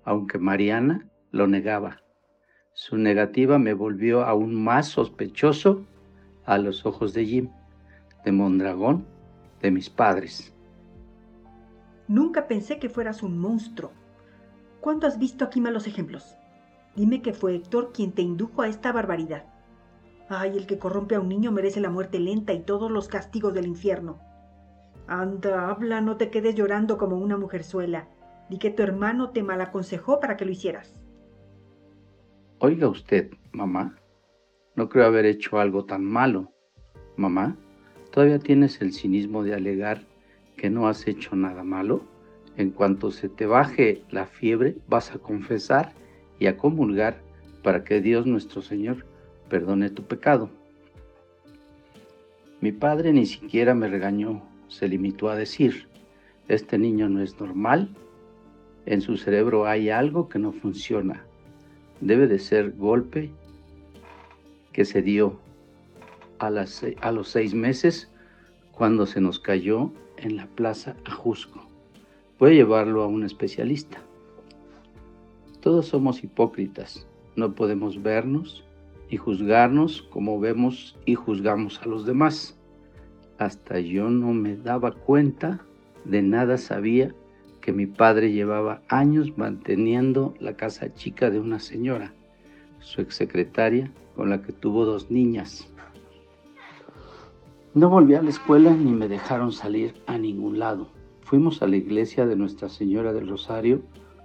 aunque 0.04 0.38
Mariana 0.38 1.08
lo 1.32 1.48
negaba. 1.48 2.02
Su 2.82 2.98
negativa 2.98 3.60
me 3.60 3.76
volvió 3.76 4.24
aún 4.24 4.56
más 4.56 4.88
sospechoso 4.88 5.86
a 6.46 6.58
los 6.58 6.84
ojos 6.84 7.14
de 7.14 7.26
Jim, 7.28 7.50
de 8.26 8.32
Mondragón, 8.32 9.06
de 9.62 9.70
mis 9.70 9.88
padres. 9.88 10.52
Nunca 12.08 12.48
pensé 12.48 12.80
que 12.80 12.90
fueras 12.90 13.22
un 13.22 13.38
monstruo. 13.38 13.92
¿Cuándo 14.80 15.06
has 15.06 15.20
visto 15.20 15.46
aquí 15.46 15.62
malos 15.62 15.86
ejemplos? 15.86 16.36
Dime 16.96 17.22
que 17.22 17.34
fue 17.34 17.54
Héctor 17.54 17.92
quien 17.94 18.14
te 18.14 18.24
indujo 18.24 18.64
a 18.64 18.68
esta 18.68 18.92
barbaridad. 18.92 19.46
Ay, 20.28 20.58
el 20.58 20.66
que 20.66 20.80
corrompe 20.80 21.14
a 21.14 21.20
un 21.20 21.30
niño 21.30 21.52
merece 21.52 21.82
la 21.82 21.92
muerte 21.92 22.20
lenta 22.20 22.52
y 22.52 22.62
todos 22.62 22.90
los 22.90 23.08
castigos 23.08 23.54
del 23.54 23.68
infierno. 23.68 24.18
Anda, 25.06 25.70
habla, 25.70 26.02
no 26.02 26.18
te 26.18 26.32
quedes 26.32 26.56
llorando 26.56 26.98
como 26.98 27.18
una 27.18 27.38
mujerzuela. 27.38 28.08
Di 28.50 28.58
que 28.58 28.72
tu 28.72 28.82
hermano 28.82 29.30
te 29.30 29.44
malaconsejó 29.44 30.20
para 30.20 30.36
que 30.36 30.46
lo 30.46 30.52
hicieras. 30.52 30.96
Oiga 32.64 32.88
usted, 32.88 33.32
mamá, 33.54 33.96
no 34.76 34.88
creo 34.88 35.06
haber 35.08 35.26
hecho 35.26 35.60
algo 35.60 35.86
tan 35.86 36.06
malo. 36.06 36.52
Mamá, 37.18 37.58
¿todavía 38.12 38.38
tienes 38.38 38.82
el 38.82 38.94
cinismo 38.94 39.44
de 39.44 39.56
alegar 39.56 40.04
que 40.58 40.70
no 40.70 40.88
has 40.88 41.08
hecho 41.08 41.36
nada 41.36 41.64
malo? 41.64 42.04
En 42.58 42.70
cuanto 42.70 43.10
se 43.10 43.30
te 43.30 43.48
baje 43.48 44.04
la 44.12 44.28
fiebre, 44.28 44.76
vas 44.88 45.12
a 45.12 45.18
confesar 45.18 45.94
y 46.38 46.46
a 46.46 46.56
comulgar 46.56 47.20
para 47.64 47.84
que 47.84 48.00
Dios 48.00 48.28
nuestro 48.28 48.62
Señor 48.62 49.08
perdone 49.50 49.90
tu 49.90 50.04
pecado. 50.04 50.52
Mi 52.60 52.72
padre 52.72 53.12
ni 53.12 53.26
siquiera 53.26 53.74
me 53.74 53.88
regañó, 53.88 54.44
se 54.68 54.88
limitó 54.88 55.30
a 55.30 55.36
decir, 55.36 55.88
este 56.48 56.78
niño 56.78 57.10
no 57.10 57.24
es 57.24 57.40
normal, 57.40 57.90
en 58.86 59.02
su 59.02 59.18
cerebro 59.18 59.66
hay 59.66 59.90
algo 59.90 60.30
que 60.30 60.38
no 60.38 60.52
funciona, 60.52 61.26
debe 62.02 62.28
de 62.28 62.40
ser 62.40 62.72
golpe 62.72 63.32
que 64.74 64.86
se 64.86 65.02
dio 65.02 65.40
a, 66.40 66.50
los 66.50 67.30
seis 67.30 67.54
meses 67.54 68.10
cuando 68.72 69.06
se 69.06 69.22
nos 69.22 69.40
cayó 69.40 69.92
en 70.18 70.36
la 70.36 70.48
plaza 70.48 70.96
Ajusco. 71.06 71.64
Voy 72.40 72.52
a 72.52 72.56
llevarlo 72.56 73.04
a 73.04 73.08
un 73.08 73.24
especialista. 73.24 74.00
Todos 75.62 75.88
somos 75.88 76.24
hipócritas. 76.24 77.06
No 77.36 77.54
podemos 77.54 78.02
vernos 78.02 78.64
y 79.10 79.18
juzgarnos 79.18 80.02
como 80.02 80.40
vemos 80.40 80.98
y 81.06 81.14
juzgamos 81.14 81.80
a 81.82 81.86
los 81.86 82.06
demás. 82.06 82.58
Hasta 83.38 83.80
yo 83.80 84.10
no 84.10 84.34
me 84.34 84.58
daba 84.58 84.92
cuenta, 84.92 85.62
de 86.06 86.24
nada 86.24 86.58
sabía 86.58 87.14
que 87.62 87.72
mi 87.72 87.86
padre 87.86 88.32
llevaba 88.32 88.82
años 88.90 89.38
manteniendo 89.38 90.34
la 90.40 90.58
casa 90.58 90.94
chica 90.94 91.30
de 91.30 91.40
una 91.40 91.60
señora, 91.60 92.14
su 92.80 93.02
exsecretaria, 93.02 93.92
con 94.16 94.30
la 94.30 94.42
que 94.42 94.52
tuvo 94.52 94.86
dos 94.86 95.10
niñas. 95.10 95.72
No 97.74 97.90
volví 97.90 98.16
a 98.16 98.22
la 98.22 98.30
escuela 98.30 98.72
ni 98.74 98.92
me 98.92 99.08
dejaron 99.08 99.54
salir 99.54 99.94
a 100.06 100.18
ningún 100.18 100.60
lado. 100.60 100.90
Fuimos 101.22 101.62
a 101.62 101.68
la 101.68 101.78
iglesia 101.78 102.26
de 102.26 102.36
Nuestra 102.36 102.68
Señora 102.68 103.14
del 103.14 103.30
Rosario, 103.30 103.82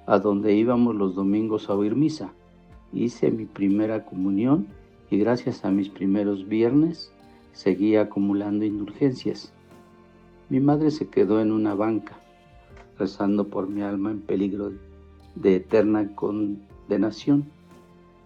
a 0.07 0.19
donde 0.19 0.55
íbamos 0.55 0.97
los 0.97 1.15
domingos 1.15 1.71
a 1.71 1.75
oír 1.75 1.95
misa. 1.95 2.33
Hice 2.93 3.31
mi 3.31 3.45
primera 3.45 4.05
comunión 4.05 4.67
y 5.11 5.19
gracias 5.19 5.65
a 5.65 5.71
mis 5.71 5.89
primeros 5.89 6.49
viernes 6.49 7.13
seguía 7.53 8.03
acumulando 8.03 8.65
indulgencias. 8.65 9.53
Mi 10.49 10.59
madre 10.59 10.91
se 10.91 11.09
quedó 11.09 11.41
en 11.41 11.53
una 11.53 11.75
banca, 11.75 12.19
rezando 12.99 13.49
por 13.49 13.69
mi 13.69 13.83
alma 13.83 14.11
en 14.11 14.21
peligro 14.21 14.73
de 15.35 15.57
eterna 15.57 16.15
condenación. 16.15 17.45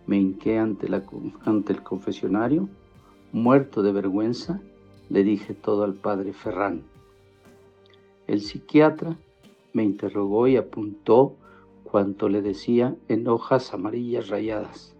Me 0.07 0.19
hinqué 0.19 0.59
ante, 0.59 0.89
la, 0.89 1.05
ante 1.45 1.73
el 1.73 1.83
confesionario, 1.83 2.69
muerto 3.33 3.83
de 3.83 3.93
vergüenza, 3.93 4.61
le 5.09 5.25
dije 5.25 5.55
todo 5.55 5.85
al 5.85 5.95
padre 5.95 6.33
Ferrán. 6.33 6.83
El 8.27 8.41
psiquiatra 8.41 9.17
me 9.73 9.83
interrogó 9.83 10.47
y 10.47 10.57
apuntó 10.57 11.35
cuanto 11.85 12.29
le 12.29 12.43
decía 12.43 12.97
en 13.09 13.27
hojas 13.29 13.75
amarillas 13.75 14.29
rayadas. 14.29 14.95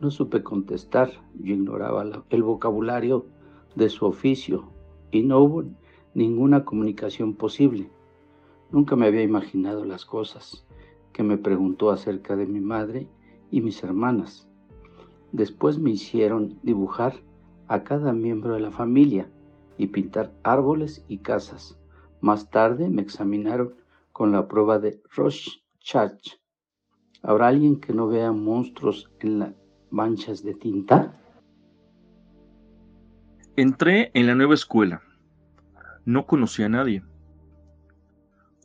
No 0.00 0.10
supe 0.10 0.42
contestar, 0.42 1.12
yo 1.38 1.54
ignoraba 1.54 2.04
el 2.30 2.42
vocabulario 2.42 3.26
de 3.74 3.88
su 3.88 4.06
oficio 4.06 4.64
y 5.10 5.22
no 5.22 5.40
hubo 5.40 5.64
ninguna 6.14 6.64
comunicación 6.64 7.34
posible. 7.34 7.90
Nunca 8.70 8.96
me 8.96 9.06
había 9.06 9.22
imaginado 9.22 9.84
las 9.84 10.04
cosas 10.04 10.66
que 11.12 11.22
me 11.22 11.38
preguntó 11.38 11.90
acerca 11.90 12.36
de 12.36 12.46
mi 12.46 12.60
madre 12.60 13.08
y 13.50 13.60
mis 13.60 13.82
hermanas. 13.82 14.48
Después 15.32 15.78
me 15.78 15.90
hicieron 15.90 16.58
dibujar 16.62 17.14
a 17.68 17.84
cada 17.84 18.12
miembro 18.12 18.54
de 18.54 18.60
la 18.60 18.70
familia 18.70 19.30
y 19.78 19.88
pintar 19.88 20.32
árboles 20.42 21.04
y 21.08 21.18
casas. 21.18 21.78
Más 22.20 22.50
tarde 22.50 22.88
me 22.88 23.02
examinaron 23.02 23.74
con 24.12 24.32
la 24.32 24.48
prueba 24.48 24.78
de 24.78 25.00
Rorschach. 25.14 26.38
¿Habrá 27.22 27.48
alguien 27.48 27.80
que 27.80 27.92
no 27.92 28.08
vea 28.08 28.32
monstruos 28.32 29.10
en 29.20 29.38
las 29.38 29.54
manchas 29.90 30.42
de 30.42 30.54
tinta? 30.54 31.20
Entré 33.56 34.10
en 34.14 34.26
la 34.26 34.34
nueva 34.34 34.54
escuela. 34.54 35.02
No 36.04 36.26
conocí 36.26 36.62
a 36.62 36.68
nadie. 36.68 37.02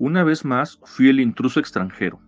Una 0.03 0.23
vez 0.23 0.45
más 0.45 0.79
fui 0.83 1.09
el 1.09 1.19
intruso 1.19 1.59
extranjero. 1.59 2.19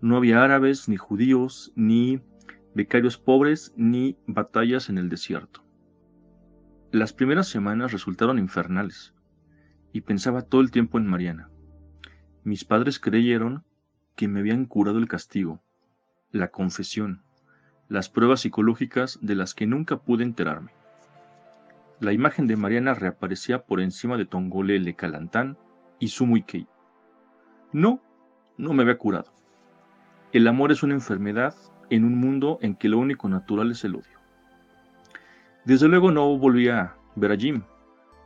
No 0.00 0.16
había 0.16 0.42
árabes, 0.42 0.88
ni 0.88 0.96
judíos, 0.96 1.72
ni 1.76 2.20
becarios 2.74 3.16
pobres, 3.18 3.72
ni 3.76 4.18
batallas 4.26 4.88
en 4.88 4.98
el 4.98 5.08
desierto. 5.08 5.64
Las 6.90 7.12
primeras 7.12 7.46
semanas 7.46 7.92
resultaron 7.92 8.40
infernales, 8.40 9.14
y 9.92 10.00
pensaba 10.00 10.42
todo 10.42 10.60
el 10.60 10.72
tiempo 10.72 10.98
en 10.98 11.06
Mariana. 11.06 11.50
Mis 12.42 12.64
padres 12.64 12.98
creyeron 12.98 13.62
que 14.16 14.26
me 14.26 14.40
habían 14.40 14.66
curado 14.66 14.98
el 14.98 15.06
castigo, 15.06 15.62
la 16.32 16.48
confesión, 16.48 17.22
las 17.88 18.08
pruebas 18.08 18.40
psicológicas 18.40 19.20
de 19.22 19.36
las 19.36 19.54
que 19.54 19.68
nunca 19.68 19.98
pude 19.98 20.24
enterarme. 20.24 20.72
La 22.00 22.12
imagen 22.12 22.48
de 22.48 22.56
Mariana 22.56 22.94
reaparecía 22.94 23.66
por 23.66 23.80
encima 23.80 24.16
de 24.16 24.26
Tongolele 24.26 24.96
Calantán 24.96 25.56
y 26.00 26.08
Sumuikei. 26.08 26.66
No, 27.72 28.00
no 28.58 28.74
me 28.74 28.82
había 28.82 28.98
curado. 28.98 29.32
El 30.32 30.46
amor 30.46 30.72
es 30.72 30.82
una 30.82 30.94
enfermedad 30.94 31.54
en 31.88 32.04
un 32.04 32.18
mundo 32.18 32.58
en 32.60 32.74
que 32.74 32.88
lo 32.88 32.98
único 32.98 33.28
natural 33.28 33.70
es 33.70 33.84
el 33.84 33.94
odio. 33.94 34.18
Desde 35.64 35.88
luego 35.88 36.10
no 36.10 36.36
volví 36.36 36.68
a 36.68 36.96
ver 37.16 37.32
a 37.32 37.36
Jim. 37.36 37.62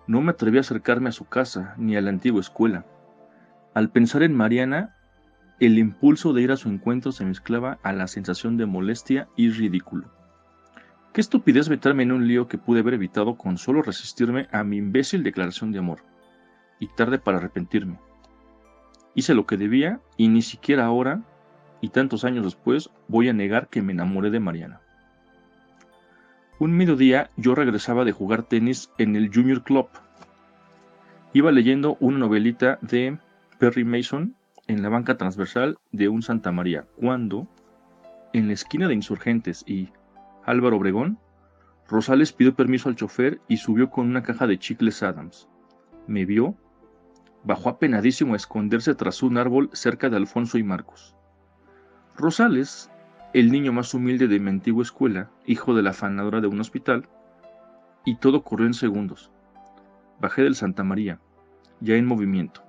No 0.06 0.20
me 0.20 0.30
atreví 0.30 0.58
a 0.58 0.62
acercarme 0.62 1.10
a 1.10 1.12
su 1.12 1.26
casa 1.26 1.74
ni 1.78 1.96
a 1.96 2.00
la 2.00 2.10
antigua 2.10 2.40
escuela. 2.40 2.86
Al 3.74 3.90
pensar 3.90 4.22
en 4.22 4.34
Mariana, 4.34 4.96
el 5.60 5.78
impulso 5.78 6.32
de 6.32 6.42
ir 6.42 6.50
a 6.52 6.56
su 6.56 6.68
encuentro 6.68 7.12
se 7.12 7.24
mezclaba 7.24 7.78
a 7.82 7.92
la 7.92 8.08
sensación 8.08 8.56
de 8.56 8.66
molestia 8.66 9.28
y 9.36 9.50
ridículo. 9.50 10.10
Qué 11.12 11.20
estupidez 11.20 11.68
meterme 11.70 12.02
en 12.02 12.12
un 12.12 12.26
lío 12.26 12.48
que 12.48 12.58
pude 12.58 12.80
haber 12.80 12.94
evitado 12.94 13.36
con 13.36 13.58
solo 13.58 13.82
resistirme 13.82 14.48
a 14.50 14.64
mi 14.64 14.76
imbécil 14.76 15.22
declaración 15.22 15.72
de 15.72 15.78
amor. 15.78 16.00
Y 16.78 16.88
tarde 16.88 17.18
para 17.18 17.38
arrepentirme. 17.38 17.98
Hice 19.16 19.34
lo 19.34 19.46
que 19.46 19.56
debía 19.56 19.98
y 20.18 20.28
ni 20.28 20.42
siquiera 20.42 20.84
ahora, 20.84 21.22
y 21.80 21.88
tantos 21.88 22.24
años 22.24 22.44
después, 22.44 22.90
voy 23.08 23.30
a 23.30 23.32
negar 23.32 23.68
que 23.68 23.80
me 23.80 23.92
enamoré 23.92 24.30
de 24.30 24.40
Mariana. 24.40 24.82
Un 26.58 26.72
mediodía 26.72 27.30
yo 27.36 27.54
regresaba 27.54 28.04
de 28.04 28.12
jugar 28.12 28.42
tenis 28.42 28.90
en 28.98 29.16
el 29.16 29.32
Junior 29.32 29.62
Club. 29.62 29.88
Iba 31.32 31.50
leyendo 31.50 31.96
una 31.98 32.18
novelita 32.18 32.78
de 32.82 33.18
Perry 33.58 33.84
Mason 33.84 34.34
en 34.66 34.82
la 34.82 34.90
banca 34.90 35.16
transversal 35.16 35.78
de 35.92 36.10
un 36.10 36.20
Santa 36.22 36.52
María, 36.52 36.84
cuando, 36.96 37.48
en 38.34 38.48
la 38.48 38.52
esquina 38.52 38.86
de 38.86 38.94
Insurgentes 38.94 39.64
y 39.66 39.88
Álvaro 40.44 40.76
Obregón, 40.76 41.18
Rosales 41.88 42.34
pidió 42.34 42.54
permiso 42.54 42.90
al 42.90 42.96
chofer 42.96 43.40
y 43.48 43.56
subió 43.56 43.88
con 43.88 44.08
una 44.08 44.22
caja 44.22 44.46
de 44.46 44.58
chicles 44.58 45.02
Adams. 45.02 45.48
Me 46.06 46.26
vio 46.26 46.54
bajó 47.46 47.68
apenadísimo 47.68 48.34
a 48.34 48.36
esconderse 48.36 48.96
tras 48.96 49.22
un 49.22 49.38
árbol 49.38 49.70
cerca 49.72 50.10
de 50.10 50.16
Alfonso 50.16 50.58
y 50.58 50.64
Marcos. 50.64 51.14
Rosales, 52.16 52.90
el 53.34 53.52
niño 53.52 53.72
más 53.72 53.94
humilde 53.94 54.26
de 54.26 54.40
mi 54.40 54.50
antigua 54.50 54.82
escuela, 54.82 55.30
hijo 55.46 55.72
de 55.72 55.82
la 55.82 55.90
afanadora 55.90 56.40
de 56.40 56.48
un 56.48 56.60
hospital, 56.60 57.08
y 58.04 58.16
todo 58.16 58.42
corrió 58.42 58.66
en 58.66 58.74
segundos. 58.74 59.30
Bajé 60.20 60.42
del 60.42 60.56
Santa 60.56 60.82
María, 60.82 61.20
ya 61.80 61.94
en 61.94 62.06
movimiento. 62.06 62.64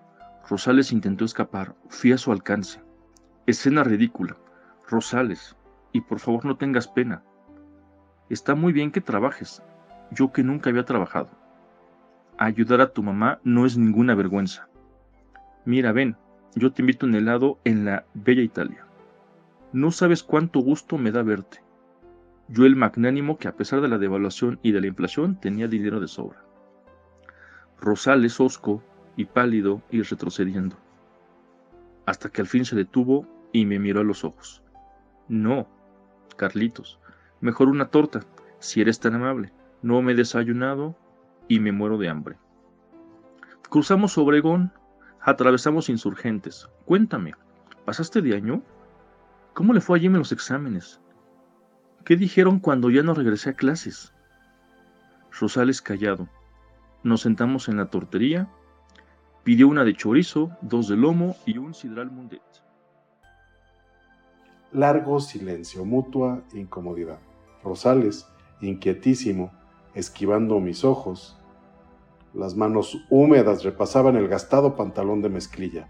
Rosales 0.48 0.92
intentó 0.92 1.26
escapar, 1.26 1.76
fui 1.90 2.12
a 2.12 2.18
su 2.20 2.32
alcance. 2.32 2.80
Escena 3.48 3.84
ridícula. 3.84 4.38
Rosales, 4.88 5.56
y 5.92 6.02
por 6.02 6.20
favor 6.20 6.46
no 6.46 6.56
tengas 6.56 6.88
pena. 6.88 7.24
Está 8.30 8.54
muy 8.54 8.74
bien 8.74 8.92
que 8.92 9.02
trabajes, 9.02 9.63
yo 10.12 10.32
que 10.32 10.44
nunca 10.44 10.70
había 10.70 10.86
trabajado. 10.86 11.47
Ayudar 12.39 12.82
a 12.82 12.93
tu 12.93 13.02
mamá 13.02 13.39
no 13.43 13.65
es 13.65 13.80
ninguna 13.80 14.13
vergüenza. 14.13 14.67
Mira, 15.65 15.91
ven, 15.91 16.15
yo 16.54 16.71
te 16.71 16.84
invito 16.84 17.08
un 17.08 17.15
helado 17.15 17.58
en 17.63 17.84
la 17.84 18.06
bella 18.13 18.43
Italia. 18.43 18.86
No 19.73 19.91
sabes 19.91 20.21
cuánto 20.21 20.60
gusto 20.60 21.00
me 21.00 21.12
da 21.12 21.23
verte. 21.23 21.63
Yo 22.47 22.65
el 22.65 22.76
magnánimo 22.76 23.39
que 23.39 23.47
a 23.47 23.56
pesar 23.56 23.82
de 23.82 23.88
la 23.88 23.97
devaluación 23.97 24.60
y 24.62 24.71
de 24.71 24.82
la 24.82 24.88
inflación 24.88 25.39
tenía 25.39 25.67
dinero 25.67 26.00
de 26.00 26.08
sobra. 26.08 26.43
Rosales 27.82 28.39
hosco 28.39 28.84
y 29.15 29.26
pálido 29.26 29.82
y 29.89 30.04
retrocediendo. 30.04 30.76
Hasta 32.06 32.30
que 32.30 32.41
al 32.41 32.47
fin 32.47 32.65
se 32.65 32.76
detuvo 32.76 33.28
y 33.52 33.65
me 33.65 33.80
miró 33.80 34.02
a 34.02 34.04
los 34.04 34.23
ojos. 34.23 34.62
No, 35.28 35.67
Carlitos, 36.36 37.00
mejor 37.41 37.67
una 37.67 37.88
torta, 37.88 38.21
si 38.60 38.80
eres 38.80 39.00
tan 39.00 39.15
amable. 39.15 39.52
No 39.82 40.04
me 40.04 40.12
he 40.12 40.15
desayunado 40.15 40.95
y 41.48 41.60
me 41.60 41.72
muero 41.72 41.98
de 41.98 42.10
hambre. 42.10 42.38
Cruzamos 43.70 44.18
Obregón, 44.18 44.72
atravesamos 45.22 45.90
insurgentes. 45.90 46.70
Cuéntame, 46.86 47.34
¿pasaste 47.86 48.22
de 48.22 48.36
año? 48.36 48.62
¿Cómo 49.54 49.74
le 49.74 49.82
fue 49.82 49.98
allí 49.98 50.06
en 50.06 50.14
los 50.14 50.32
exámenes? 50.32 51.02
¿Qué 52.06 52.16
dijeron 52.16 52.60
cuando 52.60 52.90
ya 52.90 53.04
no 53.04 53.14
regresé 53.14 53.50
a 53.50 53.56
clases? 53.56 54.14
Rosales 55.38 55.82
callado. 55.82 56.30
Nos 57.04 57.22
sentamos 57.22 57.68
en 57.68 57.78
la 57.78 57.90
tortería. 57.90 58.48
Pidió 59.44 59.68
una 59.68 59.84
de 59.84 59.96
chorizo, 59.96 60.52
dos 60.62 60.88
de 60.88 60.96
lomo 60.96 61.36
y 61.46 61.58
un 61.58 61.74
sidral 61.74 62.12
mundet. 62.12 62.42
Largo 64.72 65.20
silencio, 65.20 65.86
mutua 65.86 66.44
incomodidad. 66.54 67.20
Rosales, 67.64 68.28
inquietísimo, 68.62 69.52
esquivando 69.98 70.60
mis 70.60 70.84
ojos. 70.86 71.40
Las 72.34 72.56
manos 72.56 73.04
húmedas 73.10 73.64
repasaban 73.64 74.16
el 74.16 74.28
gastado 74.28 74.76
pantalón 74.76 75.24
de 75.24 75.30
mezclilla. 75.30 75.90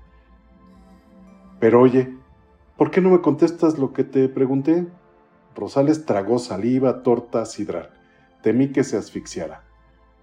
Pero 1.60 1.82
oye, 1.82 2.16
¿por 2.78 2.90
qué 2.90 3.02
no 3.02 3.10
me 3.10 3.22
contestas 3.22 3.78
lo 3.78 3.92
que 3.92 4.06
te 4.06 4.30
pregunté? 4.30 4.88
Rosales 5.56 6.06
tragó 6.06 6.40
saliva, 6.40 7.04
torta, 7.04 7.46
sidral. 7.46 7.90
Temí 8.42 8.72
que 8.72 8.86
se 8.86 8.96
asfixiara. 8.96 9.64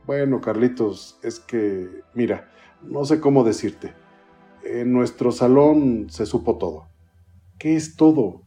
Bueno, 0.07 0.41
Carlitos, 0.41 1.19
es 1.23 1.39
que, 1.39 2.03
mira, 2.15 2.49
no 2.83 3.05
sé 3.05 3.21
cómo 3.21 3.45
decirte. 3.45 3.93
En 4.63 4.95
nuestro 4.95 5.31
salón 5.31 6.07
se 6.09 6.25
supo 6.25 6.57
todo. 6.57 6.89
¿Qué 7.59 7.77
es 7.77 7.97
todo? 7.97 8.43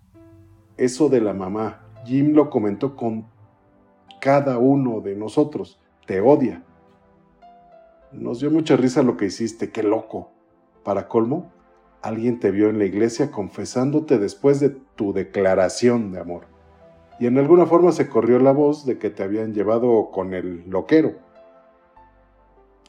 Eso 0.77 1.09
de 1.09 1.21
la 1.21 1.33
mamá. 1.33 1.83
Jim 2.05 2.33
lo 2.33 2.49
comentó 2.49 2.95
con 2.95 3.27
cada 4.27 4.57
uno 4.57 4.99
de 4.99 5.15
nosotros. 5.15 5.79
Te 6.05 6.19
odia. 6.19 6.61
Nos 8.11 8.41
dio 8.41 8.51
mucha 8.51 8.75
risa 8.75 9.01
lo 9.01 9.15
que 9.15 9.27
hiciste, 9.27 9.71
qué 9.71 9.83
loco. 9.83 10.31
Para 10.83 11.07
colmo, 11.07 11.53
alguien 12.01 12.37
te 12.37 12.51
vio 12.51 12.69
en 12.69 12.77
la 12.77 12.83
iglesia 12.83 13.31
confesándote 13.31 14.17
después 14.17 14.59
de 14.59 14.71
tu 14.97 15.13
declaración 15.13 16.11
de 16.11 16.19
amor. 16.19 16.41
Y 17.21 17.27
en 17.27 17.37
alguna 17.37 17.67
forma 17.67 17.93
se 17.93 18.09
corrió 18.09 18.37
la 18.39 18.51
voz 18.51 18.85
de 18.85 18.97
que 18.97 19.09
te 19.09 19.23
habían 19.23 19.53
llevado 19.53 20.11
con 20.11 20.33
el 20.33 20.69
loquero. 20.69 21.13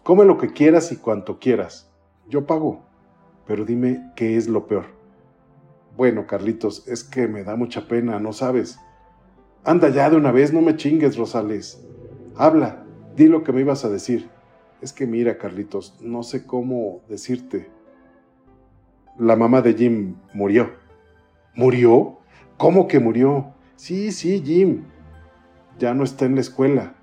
Come 0.02 0.24
lo 0.24 0.38
que 0.38 0.52
quieras 0.52 0.90
y 0.90 0.96
cuanto 0.96 1.38
quieras. 1.38 1.88
Yo 2.28 2.46
pago. 2.46 2.80
Pero 3.46 3.64
dime 3.64 4.10
qué 4.16 4.36
es 4.36 4.48
lo 4.48 4.66
peor. 4.66 4.86
Bueno, 5.96 6.26
Carlitos, 6.26 6.88
es 6.88 7.04
que 7.04 7.28
me 7.28 7.44
da 7.44 7.54
mucha 7.54 7.86
pena, 7.86 8.18
no 8.18 8.32
sabes. 8.32 8.80
Anda 9.64 9.90
ya 9.90 10.08
de 10.08 10.16
una 10.16 10.32
vez, 10.32 10.52
no 10.52 10.60
me 10.60 10.76
chingues, 10.76 11.16
Rosales. 11.16 11.84
Habla, 12.36 12.84
di 13.16 13.26
lo 13.26 13.42
que 13.42 13.52
me 13.52 13.60
ibas 13.60 13.84
a 13.84 13.88
decir. 13.88 14.30
Es 14.80 14.92
que 14.92 15.06
mira, 15.06 15.38
Carlitos, 15.38 15.96
no 16.00 16.22
sé 16.22 16.46
cómo 16.46 17.00
decirte. 17.08 17.68
La 19.18 19.34
mamá 19.34 19.60
de 19.60 19.74
Jim 19.74 20.14
murió. 20.32 20.70
¿Murió? 21.54 22.18
¿Cómo 22.56 22.86
que 22.86 23.00
murió? 23.00 23.52
Sí, 23.74 24.12
sí, 24.12 24.40
Jim. 24.44 24.84
Ya 25.78 25.94
no 25.94 26.04
está 26.04 26.24
en 26.24 26.36
la 26.36 26.40
escuela. 26.40 26.94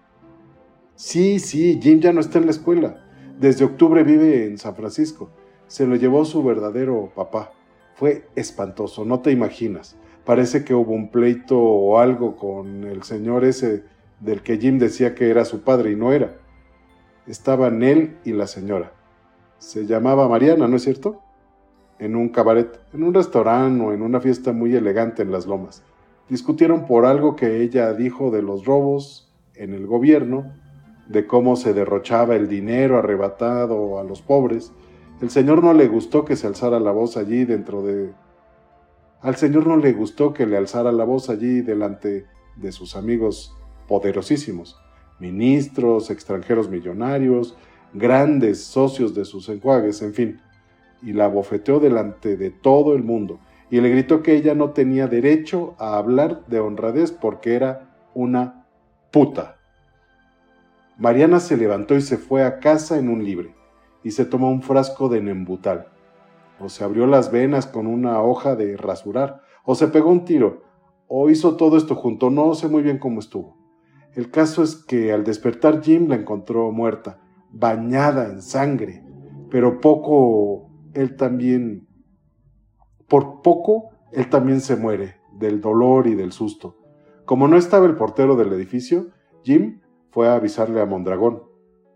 Sí, 0.95 1.39
sí, 1.39 1.77
Jim 1.81 1.99
ya 1.99 2.13
no 2.13 2.21
está 2.21 2.39
en 2.39 2.45
la 2.45 2.51
escuela. 2.51 3.05
Desde 3.37 3.65
octubre 3.65 4.03
vive 4.03 4.45
en 4.45 4.57
San 4.57 4.75
Francisco. 4.75 5.29
Se 5.67 5.85
lo 5.85 5.97
llevó 5.97 6.23
su 6.23 6.41
verdadero 6.41 7.11
papá. 7.13 7.51
Fue 7.95 8.29
espantoso, 8.35 9.03
no 9.03 9.19
te 9.19 9.31
imaginas. 9.31 9.97
Parece 10.25 10.63
que 10.63 10.73
hubo 10.73 10.93
un 10.93 11.09
pleito 11.09 11.59
o 11.59 11.99
algo 11.99 12.35
con 12.35 12.83
el 12.83 13.03
señor 13.03 13.45
ese 13.45 13.83
del 14.19 14.41
que 14.41 14.57
Jim 14.57 14.79
decía 14.79 15.13
que 15.13 15.29
era 15.29 15.45
su 15.45 15.61
padre 15.61 15.91
y 15.91 15.95
no 15.95 16.11
era. 16.11 16.35
Estaban 17.27 17.83
él 17.83 18.17
y 18.25 18.33
la 18.33 18.47
señora. 18.47 18.91
Se 19.59 19.85
llamaba 19.85 20.27
Mariana, 20.27 20.67
¿no 20.67 20.77
es 20.77 20.83
cierto? 20.83 21.21
En 21.99 22.15
un 22.15 22.29
cabaret, 22.29 22.79
en 22.93 23.03
un 23.03 23.13
restaurante 23.13 23.83
o 23.83 23.93
en 23.93 24.01
una 24.01 24.19
fiesta 24.19 24.51
muy 24.51 24.75
elegante 24.75 25.21
en 25.21 25.31
las 25.31 25.45
lomas. 25.45 25.83
Discutieron 26.27 26.87
por 26.87 27.05
algo 27.05 27.35
que 27.35 27.61
ella 27.61 27.93
dijo 27.93 28.31
de 28.31 28.41
los 28.41 28.65
robos 28.65 29.31
en 29.53 29.73
el 29.73 29.85
gobierno, 29.85 30.51
de 31.07 31.27
cómo 31.27 31.55
se 31.55 31.73
derrochaba 31.73 32.35
el 32.35 32.47
dinero 32.47 32.97
arrebatado 32.97 33.99
a 33.99 34.03
los 34.03 34.21
pobres. 34.21 34.73
El 35.21 35.29
Señor 35.29 35.63
no 35.63 35.73
le 35.73 35.87
gustó 35.87 36.25
que 36.25 36.35
se 36.35 36.47
alzara 36.47 36.79
la 36.79 36.91
voz 36.91 37.15
allí 37.15 37.45
dentro 37.45 37.83
de... 37.83 38.11
Al 39.25 39.37
Señor 39.37 39.65
no 39.65 39.75
le 39.77 39.91
gustó 39.91 40.35
que 40.35 40.45
le 40.45 40.55
alzara 40.55 40.91
la 40.91 41.03
voz 41.03 41.31
allí 41.31 41.61
delante 41.61 42.27
de 42.57 42.71
sus 42.71 42.95
amigos 42.95 43.57
poderosísimos 43.87 44.79
ministros, 45.17 46.11
extranjeros 46.11 46.69
millonarios, 46.69 47.57
grandes 47.91 48.63
socios 48.63 49.15
de 49.15 49.25
sus 49.25 49.49
enjuagues, 49.49 50.03
en 50.03 50.13
fin, 50.13 50.41
y 51.01 51.13
la 51.13 51.27
bofeteó 51.27 51.79
delante 51.79 52.37
de 52.37 52.51
todo 52.51 52.93
el 52.93 53.01
mundo, 53.01 53.39
y 53.71 53.81
le 53.81 53.89
gritó 53.89 54.21
que 54.21 54.35
ella 54.35 54.53
no 54.53 54.73
tenía 54.73 55.07
derecho 55.07 55.73
a 55.79 55.97
hablar 55.97 56.45
de 56.45 56.59
honradez 56.59 57.11
porque 57.11 57.55
era 57.55 57.97
una 58.13 58.67
puta. 59.09 59.57
Mariana 60.99 61.39
se 61.39 61.57
levantó 61.57 61.95
y 61.95 62.01
se 62.01 62.19
fue 62.19 62.43
a 62.43 62.59
casa 62.59 62.99
en 62.99 63.09
un 63.09 63.25
libre, 63.25 63.55
y 64.03 64.11
se 64.11 64.23
tomó 64.23 64.51
un 64.51 64.61
frasco 64.61 65.09
de 65.09 65.19
nembutal, 65.19 65.87
o 66.59 66.69
se 66.69 66.83
abrió 66.83 67.07
las 67.07 67.31
venas 67.31 67.67
con 67.67 67.87
una 67.87 68.21
hoja 68.21 68.55
de 68.55 68.77
rasurar, 68.77 69.41
o 69.63 69.75
se 69.75 69.87
pegó 69.87 70.09
un 70.09 70.25
tiro, 70.25 70.63
o 71.07 71.29
hizo 71.29 71.55
todo 71.55 71.77
esto 71.77 71.95
junto, 71.95 72.29
no 72.29 72.55
sé 72.55 72.67
muy 72.67 72.81
bien 72.81 72.97
cómo 72.97 73.19
estuvo. 73.19 73.57
El 74.13 74.31
caso 74.31 74.63
es 74.63 74.75
que 74.75 75.11
al 75.11 75.23
despertar 75.23 75.81
Jim 75.81 76.07
la 76.07 76.15
encontró 76.15 76.71
muerta, 76.71 77.19
bañada 77.51 78.27
en 78.29 78.41
sangre, 78.41 79.03
pero 79.49 79.81
poco 79.81 80.69
él 80.93 81.15
también, 81.15 81.87
por 83.07 83.41
poco 83.41 83.89
él 84.11 84.29
también 84.29 84.61
se 84.61 84.75
muere 84.75 85.15
del 85.33 85.61
dolor 85.61 86.07
y 86.07 86.15
del 86.15 86.31
susto. 86.31 86.77
Como 87.25 87.47
no 87.47 87.57
estaba 87.57 87.85
el 87.85 87.95
portero 87.95 88.35
del 88.35 88.53
edificio, 88.53 89.07
Jim 89.43 89.81
fue 90.11 90.29
a 90.29 90.35
avisarle 90.35 90.79
a 90.79 90.85
Mondragón. 90.85 91.43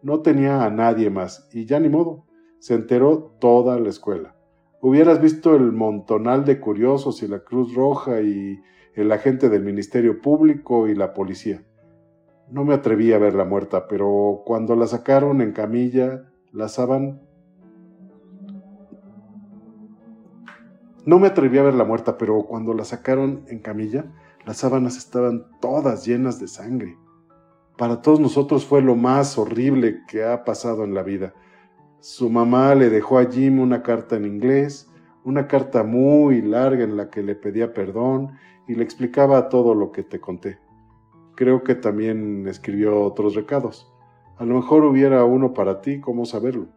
No 0.02 0.22
tenía 0.22 0.64
a 0.64 0.70
nadie 0.70 1.10
más 1.10 1.48
y 1.54 1.66
ya 1.66 1.80
ni 1.80 1.88
modo. 1.88 2.26
Se 2.60 2.74
enteró 2.74 3.36
toda 3.40 3.80
la 3.80 3.90
escuela. 3.90 4.36
Hubieras 4.82 5.22
visto 5.22 5.56
el 5.56 5.74
montonal 5.74 6.46
de 6.46 6.60
curiosos 6.60 7.22
y 7.22 7.28
la 7.28 7.40
Cruz 7.40 7.74
Roja 7.76 8.22
y 8.22 8.62
el 8.94 9.12
agente 9.12 9.50
del 9.50 9.64
Ministerio 9.64 10.22
Público 10.22 10.88
y 10.88 10.96
la 10.96 11.14
policía. 11.14 11.64
No 12.50 12.64
me 12.64 12.74
atreví 12.74 13.12
a 13.12 13.18
verla 13.18 13.44
muerta, 13.44 13.88
pero 13.88 14.42
cuando 14.46 14.76
la 14.76 14.88
sacaron 14.88 15.42
en 15.42 15.52
camilla, 15.52 16.32
la 16.52 16.70
sábana... 16.70 17.20
No 21.06 21.20
me 21.20 21.28
atreví 21.28 21.58
a 21.58 21.64
verla 21.64 21.84
muerta, 21.84 22.18
pero 22.18 22.44
cuando 22.44 22.74
la 22.74 22.86
sacaron 22.86 23.44
en 23.48 23.60
camilla, 23.60 24.06
las 24.46 24.58
sábanas 24.58 24.98
estaban 24.98 25.46
todas 25.60 26.06
llenas 26.06 26.40
de 26.40 26.48
sangre. 26.48 26.98
Para 27.78 28.02
todos 28.02 28.20
nosotros 28.20 28.66
fue 28.66 28.82
lo 28.82 28.96
más 28.96 29.38
horrible 29.38 30.02
que 30.08 30.24
ha 30.24 30.44
pasado 30.44 30.84
en 30.84 30.94
la 30.94 31.04
vida. 31.04 31.34
Su 32.00 32.30
mamá 32.30 32.76
le 32.76 32.90
dejó 32.90 33.20
a 33.20 33.26
Jim 33.26 33.60
una 33.60 33.84
carta 33.84 34.16
en 34.16 34.26
inglés, 34.26 34.90
una 35.24 35.48
carta 35.48 35.84
muy 35.84 36.42
larga 36.42 36.84
en 36.84 36.98
la 36.98 37.10
que 37.10 37.24
le 37.24 37.36
pedía 37.36 37.74
perdón 37.74 38.32
y 38.68 38.76
le 38.76 38.84
explicaba 38.84 39.50
todo 39.50 39.76
lo 39.76 39.92
que 39.92 40.04
te 40.04 40.20
conté 40.20 40.60
creo 41.40 41.64
que 41.64 41.74
también 41.74 42.50
escribió 42.50 43.02
otros 43.02 43.34
recados. 43.34 43.90
A 44.36 44.44
lo 44.44 44.56
mejor 44.56 44.84
hubiera 44.84 45.24
uno 45.24 45.54
para 45.54 45.80
ti, 45.80 46.02
¿cómo 46.02 46.26
saberlo? 46.26 46.68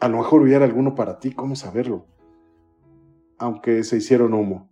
A 0.00 0.06
lo 0.06 0.18
mejor 0.18 0.42
hubiera 0.42 0.64
alguno 0.64 0.94
para 0.94 1.18
ti, 1.18 1.32
¿cómo 1.32 1.56
saberlo? 1.56 2.06
Aunque 3.36 3.82
se 3.82 3.96
hicieron 3.96 4.32
humo, 4.32 4.70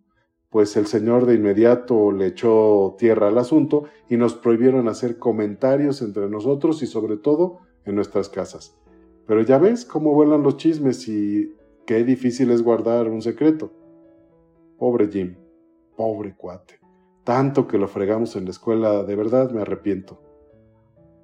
pues 0.51 0.77
el 0.77 0.87
Señor 0.87 1.27
de 1.27 1.35
inmediato 1.35 2.13
le 2.13 2.29
echó 2.29 2.95
tierra 2.97 3.27
al 3.27 3.39
asunto 3.39 3.87
y 4.09 4.17
nos 4.17 4.37
prohibieron 4.37 4.87
hacer 4.87 5.19
comentarios 5.19 6.01
entre 6.01 6.31
nosotros 6.31 6.85
y 6.85 6.87
sobre 6.87 7.17
todo 7.17 7.59
en 7.87 7.95
nuestras 7.95 8.29
casas. 8.29 8.77
Pero 9.27 9.43
ya 9.43 9.59
ves 9.59 9.85
cómo 9.85 10.13
vuelan 10.13 10.43
los 10.43 10.59
chismes 10.59 11.09
y 11.09 11.55
qué 11.87 12.05
difícil 12.05 12.51
es 12.51 12.63
guardar 12.63 13.09
un 13.09 13.23
secreto. 13.23 13.73
Pobre 14.79 15.09
Jim, 15.09 15.37
pobre 15.97 16.35
cuate 16.37 16.87
tanto 17.27 17.67
que 17.67 17.77
lo 17.77 17.89
fregamos 17.89 18.37
en 18.37 18.45
la 18.45 18.53
escuela, 18.53 19.03
de 19.03 19.17
verdad 19.17 19.51
me 19.51 19.63
arrepiento. 19.63 20.23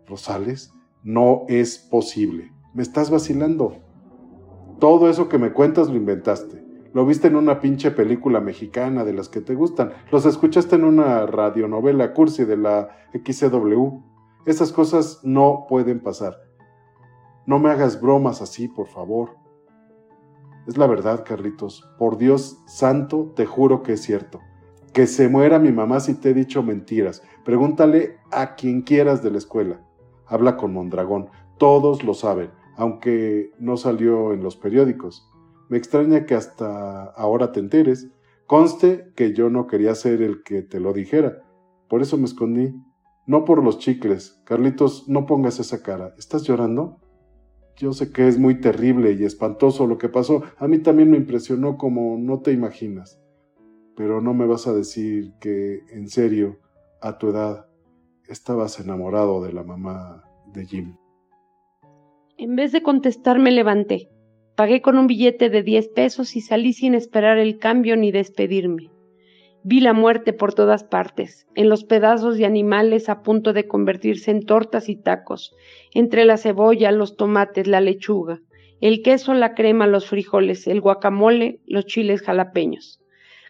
Rosales, 0.04 0.74
no 1.04 1.44
es 1.46 1.78
posible. 1.78 2.52
Me 2.74 2.82
estás 2.82 3.08
vacilando. 3.08 3.76
Todo 4.80 5.08
eso 5.08 5.28
que 5.28 5.38
me 5.38 5.52
cuentas 5.52 5.88
lo 5.88 5.94
inventaste. 5.94 6.60
Lo 6.92 7.06
viste 7.06 7.28
en 7.28 7.36
una 7.36 7.60
pinche 7.60 7.92
película 7.92 8.40
mexicana 8.40 9.04
de 9.04 9.12
las 9.12 9.28
que 9.28 9.40
te 9.40 9.54
gustan. 9.54 9.92
Los 10.10 10.26
escuchaste 10.26 10.74
en 10.74 10.82
una 10.82 11.24
radionovela 11.24 12.12
cursi 12.12 12.44
de 12.44 12.56
la 12.56 12.88
XCW. 13.14 14.00
Esas 14.44 14.72
cosas 14.72 15.20
no 15.22 15.66
pueden 15.68 16.00
pasar. 16.00 16.40
No 17.46 17.58
me 17.58 17.70
hagas 17.70 18.00
bromas 18.00 18.40
así, 18.40 18.68
por 18.68 18.86
favor. 18.86 19.36
Es 20.66 20.78
la 20.78 20.86
verdad, 20.86 21.24
Carlitos. 21.26 21.88
Por 21.98 22.18
Dios 22.18 22.62
santo, 22.66 23.32
te 23.34 23.46
juro 23.46 23.82
que 23.82 23.94
es 23.94 24.02
cierto. 24.02 24.40
Que 24.92 25.06
se 25.06 25.28
muera 25.28 25.58
mi 25.58 25.72
mamá 25.72 26.00
si 26.00 26.14
te 26.14 26.30
he 26.30 26.34
dicho 26.34 26.62
mentiras. 26.62 27.22
Pregúntale 27.44 28.18
a 28.30 28.54
quien 28.54 28.82
quieras 28.82 29.22
de 29.22 29.32
la 29.32 29.38
escuela. 29.38 29.84
Habla 30.26 30.56
con 30.56 30.72
Mondragón. 30.72 31.30
Todos 31.58 32.04
lo 32.04 32.14
saben, 32.14 32.50
aunque 32.76 33.50
no 33.58 33.76
salió 33.76 34.32
en 34.32 34.44
los 34.44 34.56
periódicos. 34.56 35.28
Me 35.68 35.78
extraña 35.78 36.26
que 36.26 36.34
hasta 36.34 37.04
ahora 37.04 37.50
te 37.50 37.58
enteres. 37.58 38.08
Conste 38.46 39.12
que 39.16 39.32
yo 39.32 39.50
no 39.50 39.66
quería 39.66 39.94
ser 39.94 40.22
el 40.22 40.42
que 40.44 40.62
te 40.62 40.78
lo 40.78 40.92
dijera. 40.92 41.42
Por 41.88 42.02
eso 42.02 42.16
me 42.18 42.24
escondí. 42.24 42.72
No 43.26 43.44
por 43.44 43.64
los 43.64 43.78
chicles. 43.78 44.40
Carlitos, 44.44 45.08
no 45.08 45.26
pongas 45.26 45.58
esa 45.58 45.82
cara. 45.82 46.14
¿Estás 46.18 46.44
llorando? 46.44 47.00
Yo 47.82 47.92
sé 47.92 48.12
que 48.12 48.28
es 48.28 48.38
muy 48.38 48.60
terrible 48.60 49.12
y 49.12 49.24
espantoso 49.24 49.86
lo 49.86 49.98
que 49.98 50.08
pasó. 50.08 50.42
A 50.56 50.68
mí 50.68 50.78
también 50.78 51.10
me 51.10 51.18
impresionó 51.18 51.76
como 51.76 52.16
no 52.16 52.40
te 52.40 52.52
imaginas 52.52 53.22
pero 53.96 54.20
no 54.20 54.34
me 54.34 54.46
vas 54.46 54.66
a 54.66 54.72
decir 54.72 55.32
que 55.40 55.80
en 55.90 56.08
serio, 56.08 56.58
a 57.00 57.18
tu 57.18 57.28
edad, 57.28 57.66
estabas 58.28 58.80
enamorado 58.80 59.42
de 59.42 59.52
la 59.52 59.62
mamá 59.62 60.24
de 60.52 60.66
Jim. 60.66 60.96
En 62.38 62.56
vez 62.56 62.72
de 62.72 62.82
contestar 62.82 63.38
me 63.38 63.50
levanté, 63.50 64.10
pagué 64.56 64.80
con 64.80 64.98
un 64.98 65.06
billete 65.06 65.50
de 65.50 65.62
10 65.62 65.88
pesos 65.88 66.36
y 66.36 66.40
salí 66.40 66.72
sin 66.72 66.94
esperar 66.94 67.38
el 67.38 67.58
cambio 67.58 67.96
ni 67.96 68.12
despedirme. 68.12 68.90
Vi 69.64 69.80
la 69.80 69.92
muerte 69.92 70.32
por 70.32 70.54
todas 70.54 70.82
partes, 70.82 71.46
en 71.54 71.68
los 71.68 71.84
pedazos 71.84 72.36
de 72.36 72.46
animales 72.46 73.08
a 73.08 73.22
punto 73.22 73.52
de 73.52 73.68
convertirse 73.68 74.32
en 74.32 74.44
tortas 74.44 74.88
y 74.88 74.96
tacos, 74.96 75.54
entre 75.92 76.24
la 76.24 76.36
cebolla, 76.36 76.90
los 76.90 77.16
tomates, 77.16 77.68
la 77.68 77.80
lechuga, 77.80 78.40
el 78.80 79.02
queso, 79.02 79.34
la 79.34 79.54
crema, 79.54 79.86
los 79.86 80.08
frijoles, 80.08 80.66
el 80.66 80.80
guacamole, 80.80 81.60
los 81.66 81.86
chiles 81.86 82.22
jalapeños. 82.22 83.00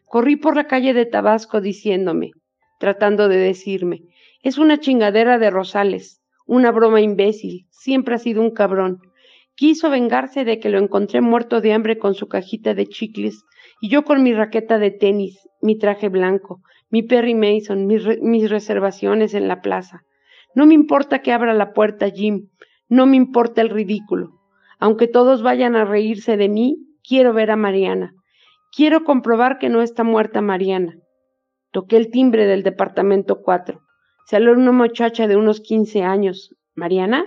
Corrí 0.05 0.37
por 0.37 0.55
la 0.55 0.67
calle 0.67 0.93
de 0.93 1.07
Tabasco 1.07 1.63
diciéndome, 1.63 2.33
tratando 2.79 3.29
de 3.29 3.39
decirme, 3.39 4.03
es 4.43 4.59
una 4.59 4.79
chingadera 4.79 5.39
de 5.39 5.49
Rosales, 5.49 6.21
una 6.47 6.71
broma 6.73 7.01
imbécil, 7.01 7.67
siempre 7.71 8.17
ha 8.17 8.19
sido 8.19 8.43
un 8.43 8.51
cabrón. 8.51 9.01
Quiso 9.55 9.89
vengarse 9.89 10.45
de 10.45 10.61
que 10.61 10.69
lo 10.69 10.79
encontré 10.79 11.23
muerto 11.23 11.63
de 11.63 11.73
hambre 11.73 11.97
con 11.97 12.15
su 12.15 12.29
cajita 12.29 12.75
de 12.75 12.87
chicles 12.87 13.45
y 13.83 13.89
yo 13.89 14.05
con 14.05 14.23
mi 14.23 14.33
raqueta 14.33 14.79
de 14.79 14.93
tenis, 14.93 15.49
mi 15.61 15.77
traje 15.77 16.09
blanco, 16.09 16.61
mi 16.89 17.03
Perry 17.03 17.35
Mason, 17.35 17.89
mis, 17.89 18.49
reservaciones 18.49 19.35
en 19.35 19.49
la 19.49 19.61
plaza. 19.61 20.03
No 20.55 20.67
me 20.67 20.75
importa 20.75 21.21
que 21.21 21.33
abra 21.33 21.53
la 21.53 21.73
puerta 21.73 22.09
Jim, 22.09 22.49
no 22.89 23.07
me 23.07 23.17
importa 23.17 23.61
el 23.61 23.71
ridículo. 23.71 24.39
Aunque 24.79 25.09
todos 25.09 25.43
vayan 25.43 25.75
a 25.75 25.85
reírse 25.85 26.37
de 26.37 26.49
mí, 26.49 26.77
quiero 27.03 27.33
ver 27.33 27.51
a 27.51 27.57
Mariana. 27.57 28.15
Quiero 28.71 29.03
comprobar 29.03 29.59
que 29.59 29.69
no 29.69 29.83
está 29.83 30.05
muerta 30.05 30.41
Mariana. 30.41 30.95
Toqué 31.73 31.97
el 31.97 32.13
timbre 32.13 32.47
del 32.47 32.63
departamento 32.63 33.43
4. 33.43 33.81
Salió 34.27 34.53
una 34.53 34.71
muchacha 34.71 35.27
de 35.27 35.37
unos 35.37 35.61
15 35.61 36.05
años. 36.05 36.55
¿Mariana? 36.77 37.27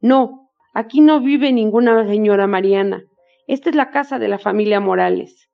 No, 0.00 0.52
aquí 0.72 1.00
no 1.00 1.20
vive 1.20 1.52
ninguna 1.52 2.06
señora 2.06 2.46
Mariana. 2.46 3.02
Esta 3.48 3.70
es 3.70 3.74
la 3.74 3.90
casa 3.90 4.20
de 4.20 4.28
la 4.28 4.38
familia 4.38 4.78
Morales. 4.78 5.45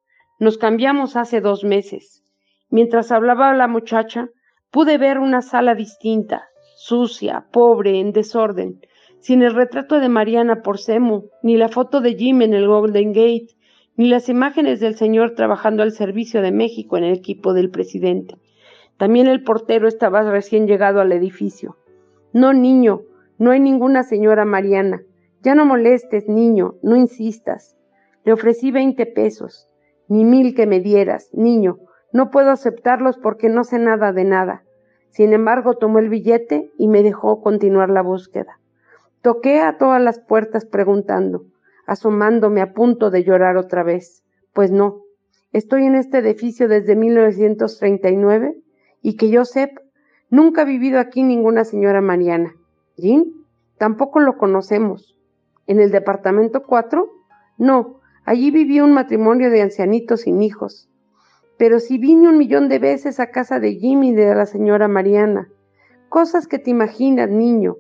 Nos 0.43 0.59
cambiamos 0.59 1.15
hace 1.15 1.41
dos 1.41 1.63
meses. 1.63 2.25
Mientras 2.69 3.13
hablaba 3.13 3.55
la 3.55 3.69
muchacha, 3.69 4.29
pude 4.73 4.99
ver 4.99 5.21
una 5.21 5.41
sala 5.41 5.77
distinta, 5.77 6.49
sucia, 6.75 7.47
pobre, 7.53 8.01
en 8.01 8.11
desorden, 8.11 8.81
sin 9.21 9.45
el 9.45 9.55
retrato 9.55 10.01
de 10.01 10.09
Mariana 10.09 10.63
por 10.63 10.79
Semo, 10.79 11.27
ni 11.45 11.57
la 11.57 11.69
foto 11.69 12.01
de 12.01 12.17
Jim 12.17 12.43
en 12.43 12.55
el 12.55 12.67
Golden 12.67 13.13
Gate, 13.13 13.55
ni 13.95 14.09
las 14.09 14.29
imágenes 14.29 14.81
del 14.81 14.97
señor 14.97 15.37
trabajando 15.37 15.85
al 15.85 15.93
servicio 15.93 16.43
de 16.43 16.51
México 16.51 16.97
en 16.97 17.05
el 17.05 17.15
equipo 17.15 17.55
del 17.55 17.71
presidente. 17.71 18.35
También 18.97 19.29
el 19.29 19.45
portero 19.45 19.87
estaba 19.87 20.29
recién 20.29 20.67
llegado 20.67 21.01
al 21.01 21.13
edificio. 21.13 21.77
No, 22.33 22.53
niño, 22.53 23.03
no 23.39 23.53
hay 23.53 23.61
ninguna 23.61 24.03
señora 24.03 24.45
Mariana. 24.45 25.03
Ya 25.41 25.55
no 25.55 25.65
molestes, 25.67 26.29
niño, 26.29 26.75
no 26.83 26.97
insistas. 26.97 27.77
Le 28.25 28.33
ofrecí 28.33 28.73
veinte 28.73 29.07
pesos. 29.07 29.69
Ni 30.09 30.25
mil 30.25 30.55
que 30.55 30.67
me 30.67 30.81
dieras, 30.81 31.31
niño. 31.33 31.79
No 32.13 32.31
puedo 32.31 32.51
aceptarlos 32.51 33.19
porque 33.19 33.49
no 33.49 33.65
sé 33.65 33.79
nada 33.79 34.13
de 34.13 34.25
nada. 34.25 34.63
Sin 35.11 35.33
embargo, 35.33 35.75
tomó 35.75 35.99
el 35.99 36.09
billete 36.09 36.71
y 36.79 36.89
me 36.89 37.03
dejó 37.03 37.43
continuar 37.43 37.91
la 37.91 38.03
búsqueda. 38.03 38.59
Toqué 39.21 39.61
a 39.61 39.79
todas 39.79 40.03
las 40.03 40.19
puertas 40.19 40.65
preguntando, 40.65 41.45
asomándome 41.87 42.61
a 42.61 42.73
punto 42.73 43.11
de 43.11 43.23
llorar 43.23 43.57
otra 43.57 43.83
vez. 43.83 44.25
Pues 44.53 44.71
no, 44.71 45.03
estoy 45.53 45.85
en 45.85 45.95
este 45.95 46.19
edificio 46.19 46.69
desde 46.69 46.97
1939 46.97 48.57
y 49.01 49.17
que 49.17 49.31
yo 49.31 49.45
sepa, 49.45 49.81
nunca 50.29 50.63
ha 50.63 50.65
vivido 50.65 50.99
aquí 50.99 51.23
ninguna 51.23 51.65
señora 51.65 52.01
Mariana. 52.01 52.55
¿Jim? 52.97 53.45
Tampoco 53.79 54.21
lo 54.21 54.37
conocemos. 54.37 55.17
¿En 55.67 55.81
el 55.81 55.91
departamento 55.91 56.65
4? 56.65 57.11
No, 57.59 58.01
allí 58.25 58.51
vivía 58.51 58.85
un 58.85 58.93
matrimonio 58.93 59.51
de 59.51 59.63
ancianitos 59.63 60.23
sin 60.23 60.43
hijos. 60.43 60.89
Pero 61.59 61.79
si 61.79 61.99
vine 61.99 62.29
un 62.29 62.39
millón 62.39 62.69
de 62.69 62.79
veces 62.79 63.21
a 63.21 63.31
casa 63.31 63.61
de 63.61 63.75
Jim 63.75 64.03
y 64.03 64.13
de 64.15 64.35
la 64.35 64.47
señora 64.47 64.89
Mariana. 64.89 65.49
Cosas 66.09 66.47
que 66.47 66.59
te 66.59 66.71
imaginas, 66.71 67.31
niño. 67.31 67.77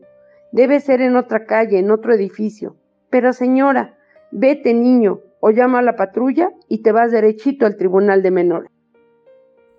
Debe 0.52 0.80
ser 0.80 1.00
en 1.00 1.16
otra 1.16 1.46
calle, 1.46 1.78
en 1.78 1.90
otro 1.90 2.14
edificio. 2.14 2.76
Pero 3.10 3.32
señora, 3.32 3.98
vete, 4.30 4.72
niño, 4.74 5.20
o 5.40 5.50
llama 5.50 5.80
a 5.80 5.82
la 5.82 5.96
patrulla 5.96 6.50
y 6.68 6.82
te 6.82 6.92
vas 6.92 7.10
derechito 7.10 7.66
al 7.66 7.76
tribunal 7.76 8.22
de 8.22 8.30
menores. 8.30 8.70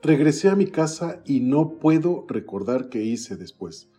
Regresé 0.01 0.49
a 0.49 0.55
mi 0.55 0.67
casa 0.67 1.21
y 1.23 1.39
no 1.39 1.79
puedo 1.79 2.25
recordar 2.27 2.89
qué 2.89 3.01
hice 3.01 3.37
después. 3.37 3.89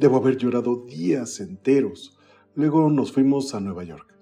Debo 0.00 0.16
haber 0.16 0.36
llorado 0.36 0.84
días 0.84 1.38
enteros. 1.38 2.18
Luego 2.56 2.90
nos 2.90 3.12
fuimos 3.12 3.54
a 3.54 3.60
Nueva 3.60 3.84
York. 3.84 4.17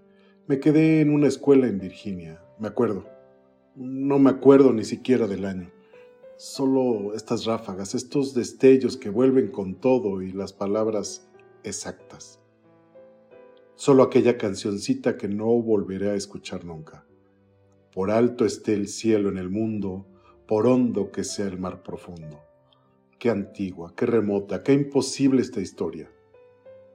Me 0.49 0.61
quedé 0.61 1.01
en 1.01 1.11
una 1.11 1.27
escuela 1.27 1.67
en 1.67 1.81
Virginia, 1.81 2.41
me 2.61 2.69
acuerdo. 2.69 3.05
No 3.75 4.21
me 4.21 4.31
acuerdo 4.31 4.73
ni 4.73 4.85
siquiera 4.85 5.27
del 5.27 5.45
año. 5.45 5.73
Solo 6.37 7.15
estas 7.17 7.47
ráfagas, 7.47 7.97
estos 7.97 8.33
destellos 8.33 8.97
que 8.97 9.11
vuelven 9.11 9.51
con 9.51 9.75
todo 9.81 10.23
y 10.23 10.31
las 10.31 10.53
palabras 10.53 11.29
exactas. 11.65 12.39
Solo 13.75 14.05
aquella 14.05 14.39
cancioncita 14.39 15.17
que 15.17 15.27
no 15.27 15.47
volveré 15.47 16.11
a 16.11 16.15
escuchar 16.15 16.65
nunca. 16.65 17.05
Por 17.93 18.13
alto 18.13 18.45
esté 18.45 18.75
el 18.75 18.87
cielo 18.87 19.31
en 19.31 19.39
el 19.39 19.51
mundo, 19.51 20.07
por 20.47 20.69
hondo 20.69 21.11
que 21.11 21.25
sea 21.25 21.49
el 21.49 21.59
mar 21.59 21.83
profundo. 21.83 22.41
Qué 23.19 23.31
antigua, 23.31 23.95
qué 23.97 24.07
remota, 24.07 24.63
qué 24.63 24.75
imposible 24.75 25.43
esta 25.43 25.61
historia. 25.61 26.09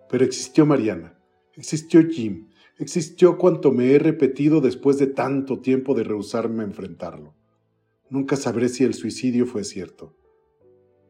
Pero 0.07 0.23
existió 0.23 0.65
Mariana, 0.65 1.19
existió 1.57 2.01
Jim, 2.07 2.47
existió 2.81 3.37
cuanto 3.37 3.71
me 3.71 3.93
he 3.93 3.99
repetido 3.99 4.61
después 4.61 4.97
de 4.97 5.07
tanto 5.07 5.61
tiempo 5.61 5.93
de 5.93 6.03
rehusarme 6.03 6.63
a 6.63 6.65
enfrentarlo. 6.65 7.35
Nunca 8.09 8.35
sabré 8.35 8.69
si 8.69 8.83
el 8.83 8.93
suicidio 8.93 9.45
fue 9.45 9.63
cierto. 9.63 10.17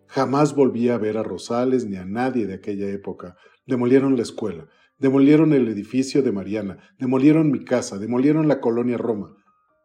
Jamás 0.07 0.53
volví 0.53 0.89
a 0.89 0.97
ver 0.97 1.17
a 1.17 1.23
Rosales 1.23 1.85
ni 1.85 1.95
a 1.95 2.05
nadie 2.05 2.45
de 2.45 2.55
aquella 2.55 2.89
época. 2.89 3.37
Demolieron 3.65 4.17
la 4.17 4.23
escuela, 4.23 4.67
demolieron 4.99 5.53
el 5.53 5.67
edificio 5.69 6.21
de 6.21 6.33
Mariana, 6.33 6.79
demolieron 6.99 7.49
mi 7.49 7.63
casa, 7.63 7.97
demolieron 7.97 8.47
la 8.47 8.59
colonia 8.59 8.97
Roma. 8.97 9.35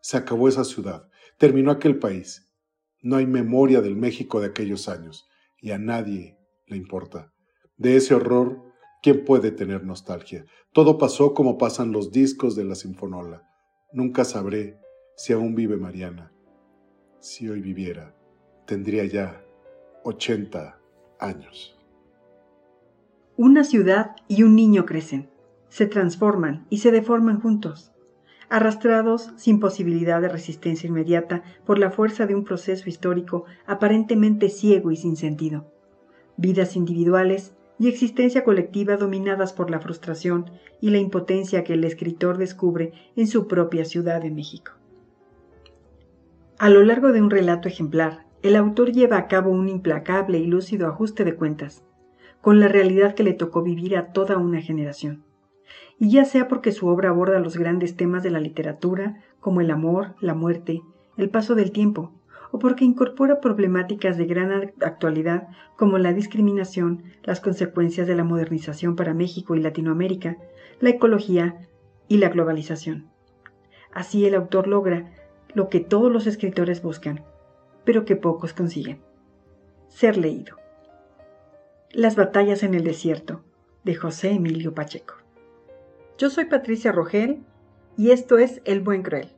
Se 0.02 0.16
acabó 0.16 0.48
esa 0.48 0.64
ciudad, 0.64 1.08
terminó 1.38 1.70
aquel 1.70 1.98
país. 1.98 2.52
No 3.00 3.16
hay 3.16 3.26
memoria 3.26 3.80
del 3.80 3.94
México 3.96 4.40
de 4.40 4.48
aquellos 4.48 4.88
años 4.88 5.28
y 5.60 5.70
a 5.70 5.78
nadie 5.78 6.36
le 6.66 6.76
importa. 6.76 7.32
De 7.76 7.96
ese 7.96 8.14
horror, 8.14 8.65
¿quién 9.06 9.24
puede 9.24 9.52
tener 9.52 9.84
nostalgia? 9.84 10.46
Todo 10.72 10.98
pasó 10.98 11.32
como 11.32 11.58
pasan 11.58 11.92
los 11.92 12.10
discos 12.10 12.56
de 12.56 12.64
la 12.64 12.74
Sinfonola. 12.74 13.48
Nunca 13.92 14.24
sabré 14.24 14.80
si 15.16 15.32
aún 15.32 15.54
vive 15.54 15.76
Mariana. 15.76 16.32
Si 17.20 17.48
hoy 17.48 17.60
viviera, 17.60 18.16
tendría 18.66 19.04
ya 19.04 19.44
80 20.02 20.80
años. 21.20 21.78
Una 23.36 23.62
ciudad 23.62 24.16
y 24.26 24.42
un 24.42 24.56
niño 24.56 24.86
crecen, 24.86 25.30
se 25.68 25.86
transforman 25.86 26.66
y 26.68 26.78
se 26.78 26.90
deforman 26.90 27.40
juntos 27.40 27.92
arrastrados 28.48 29.32
sin 29.36 29.60
posibilidad 29.60 30.20
de 30.20 30.28
resistencia 30.28 30.88
inmediata 30.88 31.44
por 31.64 31.78
la 31.78 31.92
fuerza 31.92 32.26
de 32.26 32.34
un 32.34 32.42
proceso 32.42 32.88
histórico 32.88 33.44
aparentemente 33.66 34.48
ciego 34.48 34.90
y 34.90 34.96
sin 34.96 35.14
sentido. 35.14 35.72
Vidas 36.36 36.74
individuales 36.74 37.55
y 37.78 37.88
existencia 37.88 38.44
colectiva 38.44 38.96
dominadas 38.96 39.52
por 39.52 39.70
la 39.70 39.80
frustración 39.80 40.50
y 40.80 40.90
la 40.90 40.98
impotencia 40.98 41.64
que 41.64 41.74
el 41.74 41.84
escritor 41.84 42.38
descubre 42.38 42.92
en 43.16 43.26
su 43.26 43.46
propia 43.46 43.84
Ciudad 43.84 44.22
de 44.22 44.30
México. 44.30 44.72
A 46.58 46.70
lo 46.70 46.82
largo 46.82 47.12
de 47.12 47.20
un 47.20 47.30
relato 47.30 47.68
ejemplar, 47.68 48.24
el 48.42 48.56
autor 48.56 48.92
lleva 48.92 49.18
a 49.18 49.28
cabo 49.28 49.50
un 49.50 49.68
implacable 49.68 50.38
y 50.38 50.46
lúcido 50.46 50.88
ajuste 50.88 51.24
de 51.24 51.34
cuentas, 51.34 51.84
con 52.40 52.60
la 52.60 52.68
realidad 52.68 53.14
que 53.14 53.24
le 53.24 53.34
tocó 53.34 53.62
vivir 53.62 53.96
a 53.96 54.12
toda 54.12 54.36
una 54.36 54.60
generación 54.60 55.24
y 55.98 56.10
ya 56.10 56.24
sea 56.24 56.48
porque 56.48 56.72
su 56.72 56.88
obra 56.88 57.10
aborda 57.10 57.40
los 57.40 57.56
grandes 57.56 57.96
temas 57.96 58.22
de 58.22 58.30
la 58.30 58.40
literatura, 58.40 59.22
como 59.40 59.60
el 59.60 59.70
amor, 59.70 60.14
la 60.20 60.34
muerte, 60.34 60.82
el 61.16 61.30
paso 61.30 61.54
del 61.54 61.72
tiempo, 61.72 62.12
o 62.56 62.58
porque 62.58 62.86
incorpora 62.86 63.42
problemáticas 63.42 64.16
de 64.16 64.24
gran 64.24 64.72
actualidad 64.80 65.48
como 65.76 65.98
la 65.98 66.14
discriminación, 66.14 67.02
las 67.22 67.40
consecuencias 67.40 68.06
de 68.06 68.16
la 68.16 68.24
modernización 68.24 68.96
para 68.96 69.12
México 69.12 69.54
y 69.54 69.60
Latinoamérica, 69.60 70.38
la 70.80 70.88
ecología 70.88 71.68
y 72.08 72.16
la 72.16 72.30
globalización. 72.30 73.10
Así 73.92 74.24
el 74.24 74.34
autor 74.34 74.68
logra 74.68 75.12
lo 75.52 75.68
que 75.68 75.80
todos 75.80 76.10
los 76.10 76.26
escritores 76.26 76.80
buscan, 76.80 77.26
pero 77.84 78.06
que 78.06 78.16
pocos 78.16 78.54
consiguen. 78.54 79.02
Ser 79.88 80.16
leído. 80.16 80.56
Las 81.90 82.16
batallas 82.16 82.62
en 82.62 82.72
el 82.72 82.84
desierto, 82.84 83.42
de 83.84 83.96
José 83.96 84.30
Emilio 84.30 84.72
Pacheco. 84.72 85.16
Yo 86.16 86.30
soy 86.30 86.46
Patricia 86.46 86.90
Rogel 86.90 87.44
y 87.98 88.12
esto 88.12 88.38
es 88.38 88.62
El 88.64 88.80
Buen 88.80 89.02
Cruel. 89.02 89.28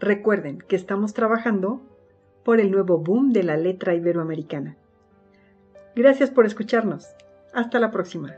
Recuerden 0.00 0.64
que 0.66 0.76
estamos 0.76 1.12
trabajando 1.12 1.82
por 2.44 2.60
el 2.60 2.70
nuevo 2.70 2.98
boom 2.98 3.32
de 3.32 3.42
la 3.42 3.56
letra 3.56 3.94
iberoamericana. 3.94 4.76
Gracias 5.94 6.30
por 6.30 6.46
escucharnos. 6.46 7.08
Hasta 7.52 7.78
la 7.78 7.90
próxima. 7.90 8.36